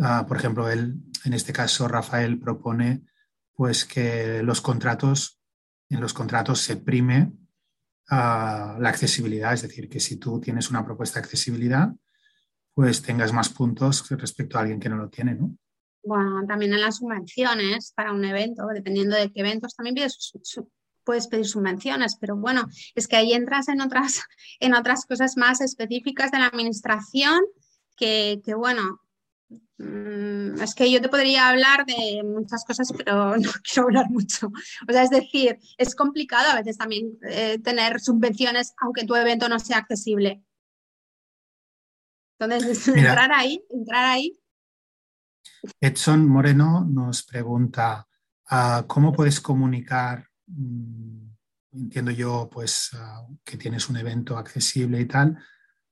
[0.00, 3.02] ah, por ejemplo, él, en este caso Rafael propone
[3.54, 5.40] pues que los contratos,
[5.88, 7.32] en los contratos se prime
[8.10, 11.90] la accesibilidad, es decir, que si tú tienes una propuesta de accesibilidad,
[12.74, 15.56] pues tengas más puntos respecto a alguien que no lo tiene, ¿no?
[16.02, 19.96] Bueno, también en las subvenciones para un evento, dependiendo de qué eventos, también
[21.04, 24.22] puedes pedir subvenciones, pero bueno, es que ahí entras en otras,
[24.60, 27.40] en otras cosas más específicas de la administración
[27.96, 29.00] que, bueno,
[29.78, 34.48] es que yo te podría hablar de muchas cosas, pero no quiero hablar mucho.
[34.88, 39.48] O sea, es decir, es complicado a veces también eh, tener subvenciones aunque tu evento
[39.48, 40.42] no sea accesible.
[42.38, 44.38] Entonces, entrar ahí, entrar ahí.
[45.80, 48.06] Edson Moreno nos pregunta,
[48.46, 50.26] ah, ¿cómo puedes comunicar?
[50.46, 51.28] Mm,
[51.72, 55.38] entiendo yo, pues, ah, que tienes un evento accesible y tal,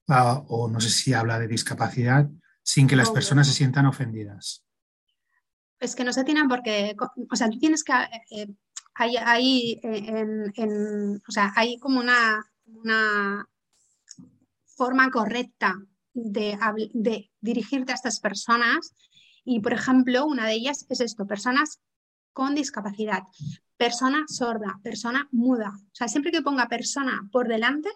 [0.09, 2.28] ah, o no sé si habla de discapacidad
[2.69, 4.62] sin que las personas se sientan ofendidas.
[5.81, 6.95] Es que no se tienen porque,
[7.31, 7.95] o sea, tú tienes que,
[8.31, 8.47] eh,
[8.95, 13.49] hay, eh, o sea, hay como una, una
[14.77, 15.77] forma correcta
[16.12, 16.59] de,
[16.93, 18.93] de, dirigirte a estas personas
[19.47, 21.81] y, por ejemplo, una de ellas es esto, personas
[22.35, 23.23] con discapacidad,
[23.79, 25.73] persona sorda, persona muda.
[25.75, 27.89] O sea, siempre que ponga persona por delante,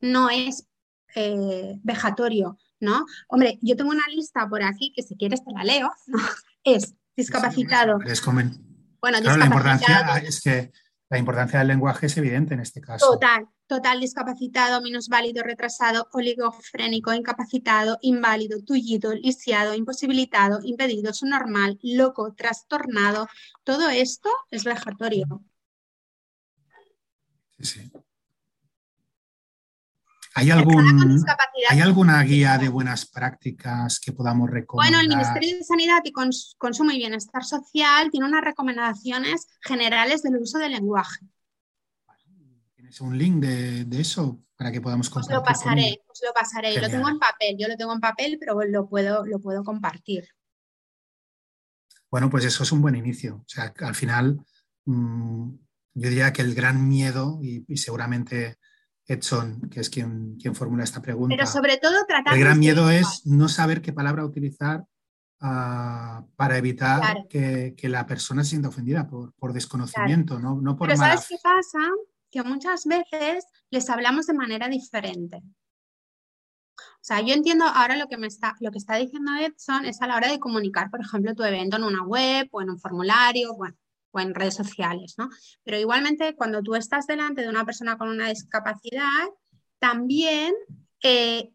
[0.00, 0.66] no es
[1.14, 3.06] eh, vejatorio, ¿no?
[3.28, 5.90] Hombre, yo tengo una lista por aquí que si quieres te la leo,
[6.64, 7.98] es discapacitado.
[9.00, 10.72] bueno, La importancia es que
[11.08, 13.06] la importancia del lenguaje es evidente en este caso.
[13.06, 23.28] Total, total discapacitado, minusválido, retrasado, oligofrénico, incapacitado, inválido, tullido, lisiado, imposibilitado, impedido, subnormal, loco, trastornado.
[23.62, 25.44] Todo esto es vejatorio.
[27.58, 27.92] Sí, sí.
[30.34, 31.24] ¿Hay, algún,
[31.68, 34.92] ¿Hay alguna guía de buenas prácticas que podamos recomendar?
[34.92, 40.36] Bueno, el Ministerio de Sanidad y Consumo y Bienestar Social tiene unas recomendaciones generales del
[40.36, 41.26] uso del lenguaje.
[42.74, 45.36] ¿Tienes un link de, eso para que podamos compartir?
[45.36, 46.80] Os lo pasaré, os lo pasaré.
[46.80, 50.28] Lo tengo en papel, yo lo tengo en papel, pero lo puedo, lo puedo compartir.
[52.10, 53.36] Bueno, pues eso es un buen inicio.
[53.36, 54.40] O sea, al final,
[54.86, 55.50] mm,
[55.94, 58.58] yo diría que el gran miedo, y seguramente
[59.06, 61.34] Edson, que es quien, quien formula esta pregunta.
[61.36, 62.34] Pero sobre todo tratar...
[62.34, 64.84] El gran miedo es no saber qué palabra utilizar
[65.40, 70.98] ah, para evitar que, la persona se sienta ofendida por, desconocimiento, no, no, por Pero
[70.98, 71.78] ¿sabes qué pasa?
[72.30, 75.42] Que muchas veces les hablamos de manera diferente.
[76.76, 80.00] O sea, yo entiendo ahora lo que me está, lo que está diciendo Edson es
[80.00, 82.78] a la hora de comunicar, por ejemplo, tu evento en una web o en un
[82.78, 83.76] formulario, bueno,
[84.12, 85.28] o en redes sociales, ¿no?
[85.64, 89.28] Pero igualmente cuando tú estás delante de una persona con una discapacidad,
[89.78, 90.54] también
[91.02, 91.50] eh,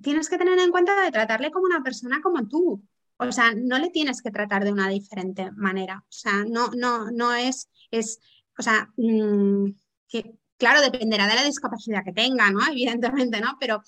[0.00, 2.82] tienes que tener en cuenta de tratarle como una persona como tú.
[3.16, 5.98] O sea, no le tienes que tratar de una diferente manera.
[5.98, 8.20] O sea, no, no, no es, es,
[8.56, 9.66] o sea, mm,
[10.08, 12.60] que, claro, dependerá de la discapacidad que tenga, ¿no?
[12.70, 13.56] Evidentemente, ¿no?
[13.58, 13.82] Pero...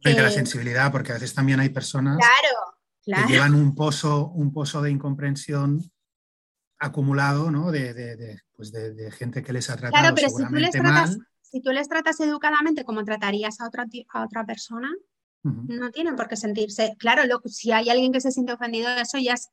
[0.00, 2.18] de la eh, sensibilidad, porque a veces también hay personas
[3.04, 5.82] que llevan un pozo, un pozo de incomprensión
[6.78, 7.70] acumulado ¿no?
[7.70, 11.60] de, pues de, gente que les ha tratado claro, pero si tú les tratas, Si
[11.60, 14.90] tú les tratas educadamente como tratarías a otra, a otra persona,
[15.42, 16.96] no tienen por qué sentirse.
[16.98, 19.50] Claro, si hay alguien que se siente ofendido de eso, ya es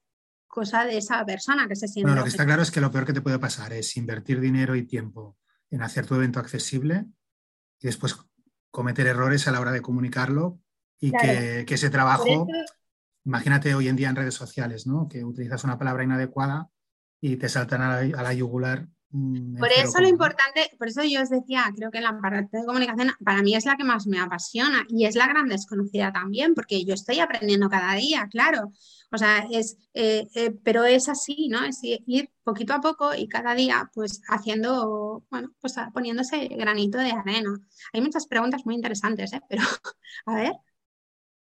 [0.47, 2.09] cosa de esa persona que se siente.
[2.09, 4.39] Bueno, lo que está claro es que lo peor que te puede pasar es invertir
[4.39, 5.37] dinero y tiempo
[5.69, 7.05] en hacer tu evento accesible
[7.79, 8.15] y después
[8.69, 10.59] cometer errores a la hora de comunicarlo
[10.99, 12.47] y que, ese trabajo,
[13.25, 15.07] imagínate hoy en día en redes sociales, ¿no?
[15.09, 16.69] que utilizas una palabra inadecuada
[17.21, 18.87] y te saltan a la, yugular.
[19.11, 22.65] Mm, por eso lo importante, por eso yo os decía, creo que la parte de
[22.65, 26.55] comunicación para mí es la que más me apasiona y es la gran desconocida también,
[26.55, 28.71] porque yo estoy aprendiendo cada día, claro.
[29.11, 31.63] O sea, es, eh, eh, pero es así, ¿no?
[31.63, 37.11] Es ir poquito a poco y cada día, pues haciendo, bueno, pues poniéndose granito de
[37.11, 37.51] arena.
[37.93, 39.41] Hay muchas preguntas muy interesantes, ¿eh?
[39.47, 39.61] Pero,
[40.25, 40.53] a ver,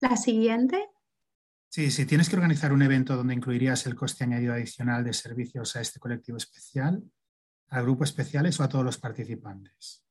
[0.01, 0.89] la siguiente.
[1.70, 5.76] Sí, si tienes que organizar un evento donde incluirías el coste añadido adicional de servicios
[5.76, 7.02] a este colectivo especial,
[7.68, 10.04] al grupo especiales o a todos los participantes.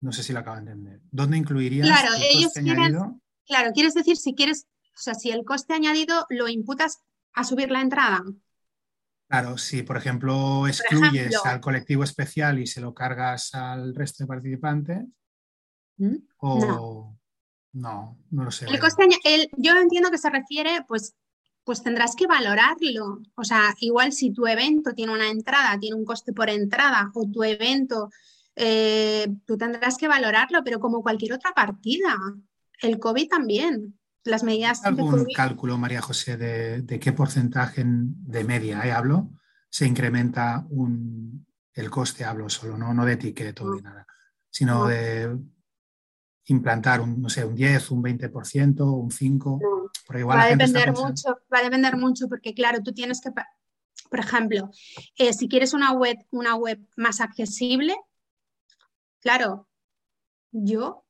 [0.00, 1.00] No sé si lo acabo de entender.
[1.10, 3.20] ¿Dónde incluirías el coste añadido?
[3.46, 4.66] Claro, quieres decir si quieres
[5.00, 6.98] o sea, si el coste añadido lo imputas
[7.32, 8.22] a subir la entrada.
[9.28, 14.28] Claro, si por ejemplo excluyes al colectivo especial y se lo cargas al resto de
[14.28, 15.04] participantes,
[15.96, 16.16] ¿Mm?
[16.38, 17.19] o no,
[17.72, 18.66] no, lo sé.
[18.66, 19.08] El coste,
[19.56, 21.14] yo entiendo que se refiere, pues,
[21.64, 23.20] pues tendrás que valorarlo.
[23.36, 27.28] O sea, igual si tu evento tiene una entrada, tiene un coste por entrada, o
[27.30, 28.10] tu evento,
[28.56, 32.16] eh, tú tendrás que valorarlo, pero como cualquier otra partida.
[32.82, 34.84] El COVID también las medidas.
[34.84, 39.30] ¿Algún cálculo, María José, de, qué porcentaje de media, eh, hablo,
[39.68, 44.06] se incrementa un, el coste, hablo solo, no, no de etiqueta ni nada,
[44.50, 45.38] sino de
[46.52, 50.26] implantar un, no sé, un 10, un 20%, un 5%?
[50.26, 54.70] va a depender mucho, va a depender mucho porque, claro, tú tienes que, por ejemplo,
[55.16, 57.96] eh, si quieres una web, una web más accesible,
[59.20, 59.68] claro,
[60.50, 61.04] yo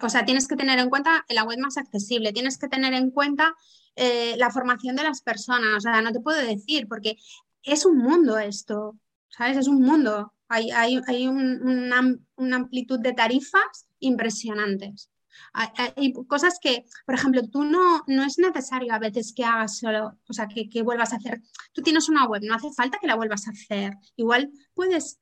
[0.00, 3.10] o sea, tienes que tener en cuenta la web más accesible, tienes que tener en
[3.10, 3.54] cuenta
[3.96, 7.16] eh, la formación de las personas, o sea, no te puedo decir, porque
[7.62, 9.56] es un mundo esto, ¿sabes?
[9.56, 10.32] Es un mundo.
[10.48, 12.18] Hay, hay, una,
[12.56, 15.10] amplitud de tarifas impresionantes.
[15.52, 20.18] Hay, cosas que, por ejemplo, tú no, no es necesario a veces que hagas solo,
[20.28, 21.40] o sea, que, que vuelvas a hacer.
[21.72, 23.94] Tú tienes una web, no hace falta que la vuelvas a hacer.
[24.16, 25.20] Igual puedes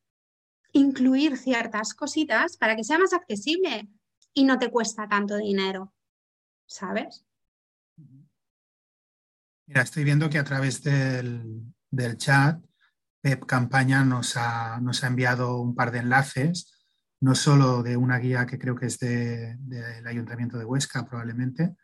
[0.73, 3.89] incluir ciertas cositas para que sea más accesible
[4.35, 5.95] y no te cuesta tanto dinero,
[6.67, 7.25] ¿sabes?
[9.67, 11.73] Mira, estoy viendo que a través del,
[12.17, 12.59] chat,
[13.21, 16.78] Pep Campaña nos ha, nos ha, enviado un par de enlaces,
[17.21, 21.75] no solo de una guía que creo que es del Ayuntamiento de Huesca, probablemente,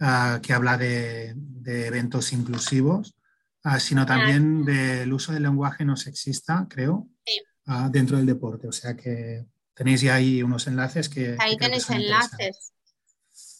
[0.00, 3.16] ah, que habla de, eventos inclusivos,
[3.64, 7.08] ah, sino también del uso del lenguaje no sexista, creo,
[7.66, 8.68] ah, dentro del deporte.
[8.68, 9.46] O sea que
[9.78, 11.36] Tenéis ya ahí unos enlaces que...
[11.38, 12.72] Ahí tenéis enlaces.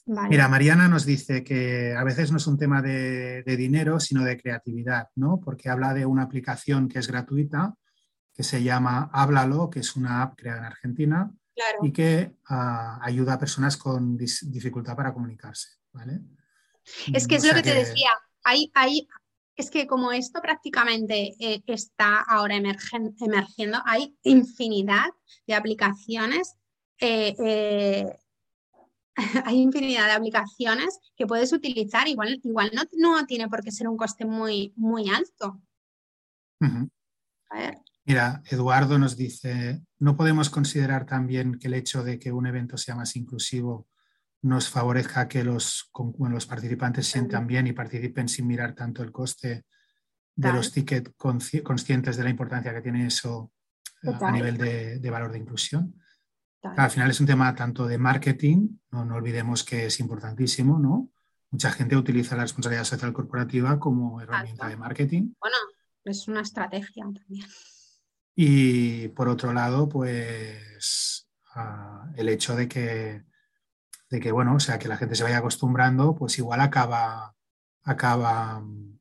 [0.04, 4.36] Mira, Mariana nos dice que a veces no es un tema de, dinero, sino de
[4.36, 5.38] creatividad, ¿no?
[5.38, 7.76] Porque habla de una aplicación que es gratuita,
[8.39, 11.34] que se llama Háblalo, que es una app creada en Argentina
[11.82, 16.20] y que ah, ayuda a personas con dificultad para comunicarse, ¿vale?
[17.12, 18.11] Es que es lo que, te decía,
[18.45, 19.09] hay, hay,
[19.57, 25.09] es que como esto prácticamente eh, está ahora emergiendo, hay infinidad
[25.49, 26.55] de aplicaciones.
[27.01, 28.18] Eh, eh,
[29.47, 33.89] hay infinidad de aplicaciones que puedes utilizar, igual, igual no, no tiene por qué ser
[33.89, 35.61] un coste muy, muy alto.
[38.09, 42.78] Mira, Eduardo nos dice, ¿no podemos considerar también que el hecho de que un evento
[42.78, 43.86] sea más inclusivo
[44.40, 49.66] nos favorezca que los, los participantes sientan bien y participen sin mirar tanto el coste
[50.34, 53.52] de los tickets conscientes de la importancia que tiene eso
[54.02, 55.94] eh, a nivel de, valor de inclusión.
[56.62, 61.11] Al final es un tema tanto de marketing, no, no, olvidemos que es importantísimo, ¿no?
[61.50, 65.34] Mucha gente utiliza la responsabilidad social corporativa como herramienta de marketing.
[65.38, 65.56] Bueno,
[66.04, 67.46] es una estrategia también.
[68.41, 73.24] Y por otro lado, pues ah, el hecho de que
[74.11, 77.34] de que, bueno, o sea, que la gente se vaya acostumbrando, pues igual acaba,
[77.82, 79.01] acaba mm,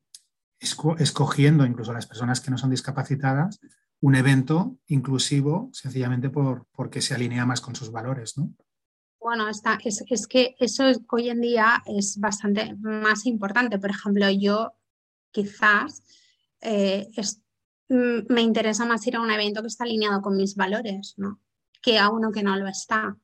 [0.98, 3.60] escogiendo, incluso las personas que no son discapacitadas,
[4.02, 8.52] un evento inclusivo sencillamente por, porque se alinea más con sus valores, ¿no?
[9.20, 13.78] Bueno, está, es, es que eso hoy en día es bastante más importante.
[13.78, 14.74] Por ejemplo, yo
[15.30, 16.02] quizás
[16.62, 17.08] eh,
[17.90, 21.40] me interesa más ir a un evento que está alineado con mis valores, ¿no?
[21.82, 23.18] Que a uno que no lo está.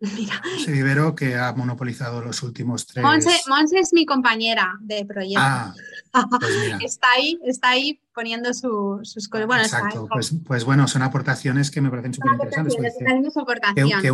[0.16, 0.40] Mira.
[0.56, 3.04] Ese vivero que ha monopolizado los últimos tres.
[3.04, 5.40] Monse, es mi compañera de proyecto.
[5.42, 5.74] Ah,
[6.12, 9.46] pues está ahí, está ahí poniendo sus cosas.
[9.46, 12.76] Bueno, Exacto, pues, pues, bueno, son aportaciones que me parecen súper interesantes.
[12.76, 14.12] Que,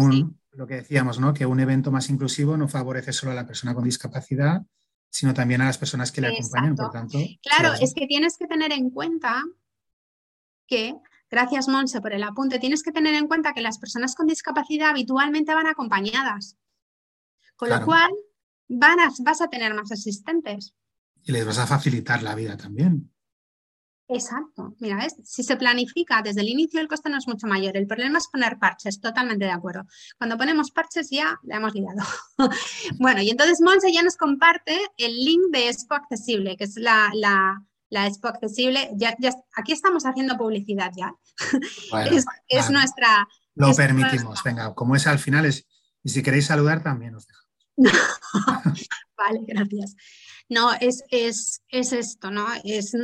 [0.57, 1.35] lo que decíamos, ¿no?
[1.35, 4.62] Que un evento más inclusivo no favorece solo a la persona con discapacidad,
[5.11, 6.76] sino también a las personas que le acompañan.
[6.76, 9.42] Por tanto, claro, es que tienes que tener en cuenta
[10.66, 10.94] que,
[11.30, 14.90] gracias Monse por el apunte, tienes que tener en cuenta que las personas con discapacidad
[14.90, 16.57] habitualmente van acompañadas.
[17.57, 18.11] Con lo cual,
[18.68, 20.74] van vas a tener más asistentes.
[21.22, 23.11] Y les vas a facilitar la vida también.
[24.09, 24.76] Exacto.
[24.78, 27.76] Mira, si se planifica desde el inicio, el coste no es mucho mayor.
[27.76, 29.84] El problema es poner parches, totalmente de acuerdo.
[30.16, 32.02] Cuando ponemos parches ya la hemos liado.
[32.98, 37.11] bueno, y entonces Monse ya nos comparte el link de Expo Accesible, que es la,
[37.14, 38.90] la, Expo Accesible.
[38.94, 41.12] Ya, ya, aquí estamos haciendo publicidad ya.
[42.48, 43.26] es, nuestra...
[43.57, 44.40] Lo permitimos.
[44.44, 45.66] Venga, como es al final, es,
[46.04, 47.46] y si queréis saludar también os dejamos.
[49.16, 49.96] vale, gracias.
[50.48, 52.46] No, es, es, es esto, ¿no?
[52.62, 52.94] Es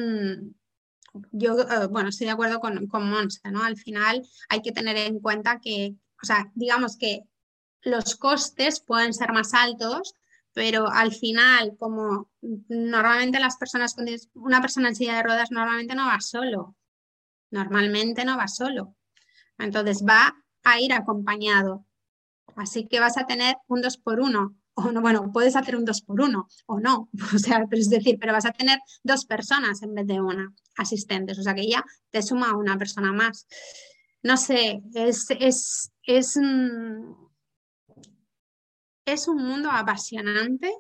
[1.31, 3.63] yo, eh, bueno, estoy de acuerdo con, con ¿no?
[3.63, 7.23] Al final hay que tener en cuenta que, o sea, digamos que
[7.83, 10.15] los costes pueden ser más altos,
[10.53, 15.95] pero al final, como normalmente las personas con una persona en silla de ruedas normalmente
[15.95, 16.77] no va solo,
[17.51, 18.95] normalmente no va solo,
[19.59, 20.35] entonces va
[20.65, 21.87] a ir acompañado.
[22.55, 25.85] Así que vas a tener un dos por uno o no, bueno, puedes hacer un
[25.85, 29.25] dos por uno o no, o sea, pero es decir, pero vas a tener dos
[29.27, 33.47] personas en vez de una asistentes, o sea que ya te suma una persona más.
[34.23, 36.39] No sé, es, es, es,
[39.05, 40.73] es un mundo apasionante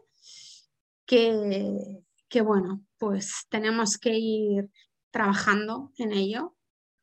[1.04, 4.70] que, que, bueno, pues tenemos que ir
[5.10, 6.56] trabajando en ello.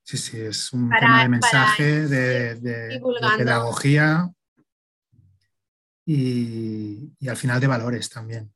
[0.03, 3.01] Sí, sí, es un tema de mensaje, de, de
[3.37, 4.33] pedagogía
[6.11, 8.51] y, al final de valores también.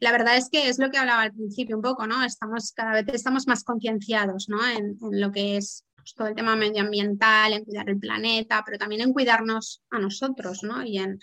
[0.00, 2.24] La verdad es que es lo que hablaba al principio un poco, ¿no?
[2.24, 4.66] Estamos, cada vez estamos más concienciados, ¿no?
[4.66, 9.02] En, lo que es pues, todo el tema medioambiental, en cuidar el planeta, pero también
[9.02, 10.82] en cuidarnos a nosotros, ¿no?
[10.82, 11.18] Y en,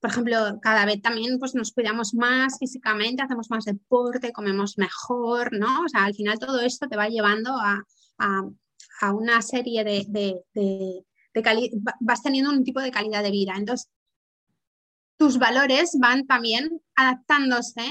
[0.00, 5.58] por ejemplo, cada vez también pues, nos cuidamos más físicamente, hacemos más deporte, comemos mejor,
[5.58, 5.84] ¿no?
[5.84, 7.82] O sea, al final todo esto te va llevando a,
[9.14, 13.54] una serie de, de, de, de vas teniendo un tipo de calidad de vida.
[13.56, 13.88] Entonces,
[15.20, 17.82] tus valores van también adaptándose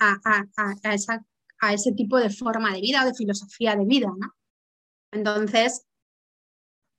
[0.00, 4.32] a, ese tipo de forma de vida o de filosofía de vida, ¿no?
[5.10, 5.84] Entonces,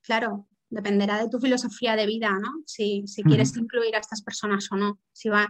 [0.02, 2.64] claro, dependerá de tu filosofía de vida, ¿no?
[2.66, 5.00] Si, quieres incluir a estas personas o no.
[5.14, 5.48] Si va,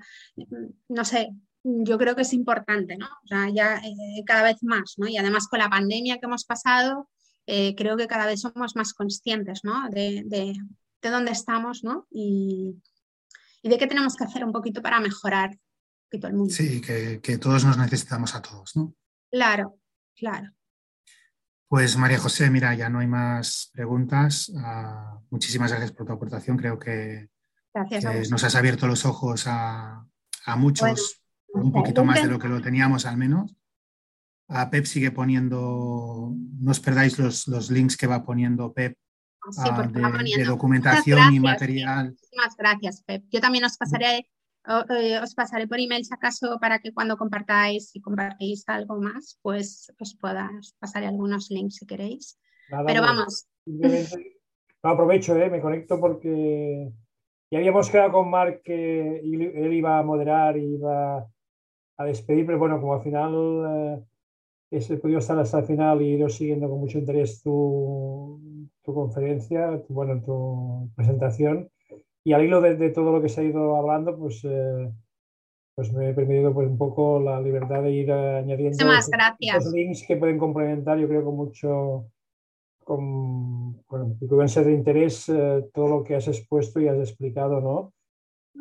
[0.88, 1.31] no sé,
[1.63, 3.07] yo creo que es importante, ¿no?
[3.07, 5.07] O sea, ya eh, cada vez más, ¿no?
[5.07, 7.09] Y además con la pandemia que hemos pasado,
[7.47, 9.89] eh, creo que cada vez somos más conscientes, ¿no?
[9.89, 10.53] De, de,
[11.01, 12.05] de dónde estamos, ¿no?
[12.11, 12.75] Y,
[13.62, 16.53] y de qué tenemos que hacer un poquito para mejorar un poquito el mundo.
[16.53, 18.93] Sí, que, todos nos necesitamos a todos, ¿no?
[19.32, 19.80] Claro,
[20.16, 20.51] claro.
[21.68, 24.51] Pues María José, mira, ya no hay más preguntas.
[24.58, 26.58] Ah, muchísimas gracias por tu aportación.
[26.58, 27.30] Creo que,
[28.30, 30.05] nos has abierto los ojos a,
[30.55, 33.55] muchos, un poquito más de lo que lo teníamos al menos.
[34.47, 38.97] A Pep sigue poniendo, no os perdáis los, los links que va poniendo Pep
[39.57, 42.09] Ah, de, documentación y material.
[42.09, 43.23] Muchísimas gracias, Pep.
[43.31, 44.27] Yo también os pasaré,
[44.67, 49.39] eh, os pasaré por email si acaso para que cuando compartáis y compartís algo más,
[49.41, 52.37] pues os pueda, pasaré algunos links si queréis.
[52.85, 53.47] Pero vamos.
[54.83, 56.91] aprovecho, eh, me conecto porque
[57.49, 61.25] ya habíamos quedado con Mark que él iba a moderar y iba
[61.97, 64.03] a despedir, pero bueno, como al final eh,
[64.72, 68.39] he podido estar hasta el final y he ido siguiendo con mucho interés tu,
[68.84, 71.70] tu conferencia, tu, bueno, tu presentación.
[72.24, 74.91] Y al hilo de, todo lo que se ha ido hablando, pues, eh,
[75.76, 80.18] pues me he permitido pues, un poco la libertad de ir añadiendo los links que
[80.18, 82.11] pueden complementar, yo creo, con mucho,
[82.84, 86.97] con, bueno, que pueden ser de interés eh, todo lo que has expuesto y has
[86.97, 87.93] explicado, ¿no?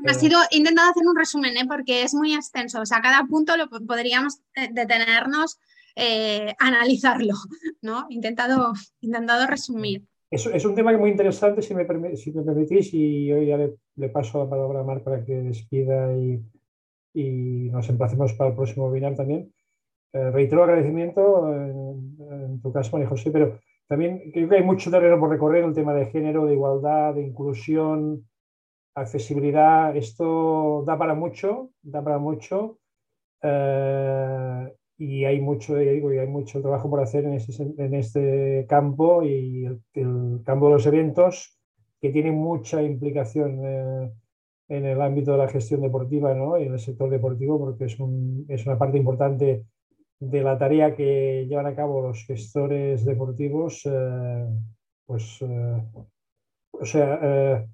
[0.06, 1.64] Ha sido, he intentado hacer un resumen, ¿eh?
[1.66, 2.80] porque es muy extenso.
[2.80, 4.40] O sea, cada punto lo podríamos
[4.70, 5.58] detenernos,
[6.58, 7.34] analizarlo,
[7.82, 8.06] ¿no?
[8.10, 10.04] intentado, intentado resumir.
[10.30, 11.86] Es, es, un tema muy interesante, si me,
[12.16, 16.16] si me permitís, y hoy ya le, paso la palabra a Mar para que despida
[16.16, 16.42] y,
[17.14, 19.52] y nos emplacemos para el próximo webinar también.
[20.12, 25.20] Eh, reitero agradecimiento en, tu caso, María José, pero también creo que hay mucho terreno
[25.20, 28.26] por recorrer el tema de género, de igualdad, de inclusión,
[28.94, 29.94] accesibilidad.
[29.94, 32.78] Esto da para mucho, da para mucho.
[33.42, 38.66] Eh, y hay mucho, digo, y hay mucho trabajo por hacer en este, en este
[38.68, 41.58] campo y el, campo de los eventos
[42.00, 44.12] que tiene mucha implicación eh,
[44.68, 46.58] en el ámbito de la gestión deportiva ¿no?
[46.58, 49.64] y en el sector deportivo porque es, un, es una parte importante
[50.18, 54.46] de la tarea que llevan a cabo los gestores deportivos, eh,
[55.04, 55.82] pues, eh,
[56.72, 57.66] o sea,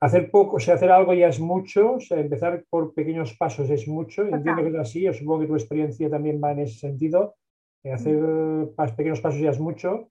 [0.00, 3.68] hacer poco, o sea, hacer algo ya es mucho, o sea, empezar por pequeños pasos
[3.70, 6.78] es mucho, entiendo que es así, yo supongo que tu experiencia también va en ese
[6.78, 7.34] sentido,
[7.82, 8.74] eh, hacer mm.
[8.96, 10.10] pequeños pasos ya es mucho,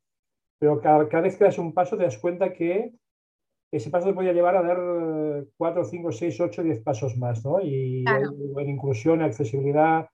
[0.60, 2.94] pero cada, vez que das un paso te das cuenta que
[3.72, 7.60] ese paso te podría llevar a dar 4, 5, 6, 8, 10 pasos más, ¿no?
[7.62, 10.08] Y en inclusión, accesibilidad,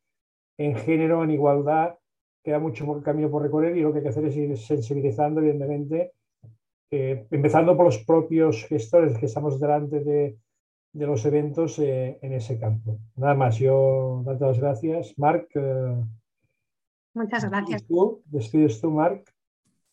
[0.57, 1.95] en género, en igualdad,
[2.43, 6.13] queda mucho camino por recorrer y lo que hay que hacer es ir sensibilizando, evidentemente,
[6.95, 10.37] eh, empezando por los propios gestores que estamos delante de,
[10.93, 12.99] los eventos eh, en ese campo.
[13.15, 15.13] Nada más, yo darte las gracias.
[15.17, 15.49] Marc.
[15.55, 16.03] Eh,
[17.15, 17.83] Muchas gracias.
[17.87, 19.27] Tú, despides tú, Marc.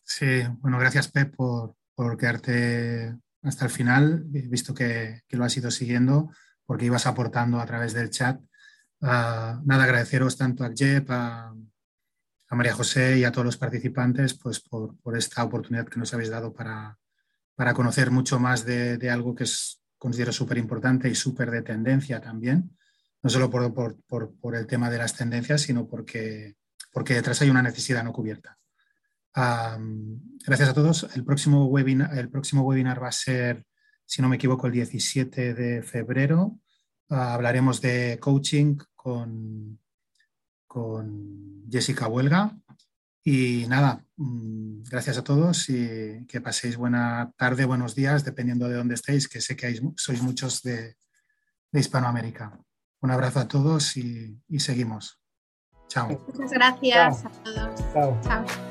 [0.03, 4.23] Sí, bueno, gracias, Pep, por, por quedarte hasta el final.
[4.27, 6.29] Visto que, lo has ido siguiendo
[6.67, 8.39] porque ibas aportando a través del chat.
[9.01, 11.51] Ah, nada, agradeceros tanto a Jep, a,
[12.51, 16.29] a María José y a todos los participantes pues, por, esta oportunidad que nos habéis
[16.29, 16.97] dado para,
[17.73, 22.77] conocer mucho más de, algo que es, considero súper importante y súper de tendencia también,
[23.23, 26.55] no solo por, el tema de las tendencias, sino porque,
[26.91, 28.57] porque detrás hay una necesidad no cubierta.
[29.33, 31.07] gracias a todos.
[31.15, 33.65] El próximo, webinar, el próximo webinar va a ser,
[34.05, 36.59] si no me equivoco, el 17 de febrero.
[37.07, 39.79] Ah, hablaremos de coaching con
[40.71, 42.55] con Jessica Huelga.
[43.23, 48.75] Y nada, mm, gracias a todos y que paséis buena tarde, buenos días, dependiendo de
[48.75, 50.95] dónde estéis, que sé que hay, sois muchos de,
[51.73, 52.59] Hispanoamérica.
[53.01, 55.19] Un abrazo a todos y, seguimos.
[55.87, 56.09] Chao.
[56.27, 57.93] Muchas gracias a todos.
[57.93, 58.21] Chao.
[58.21, 58.70] Chao.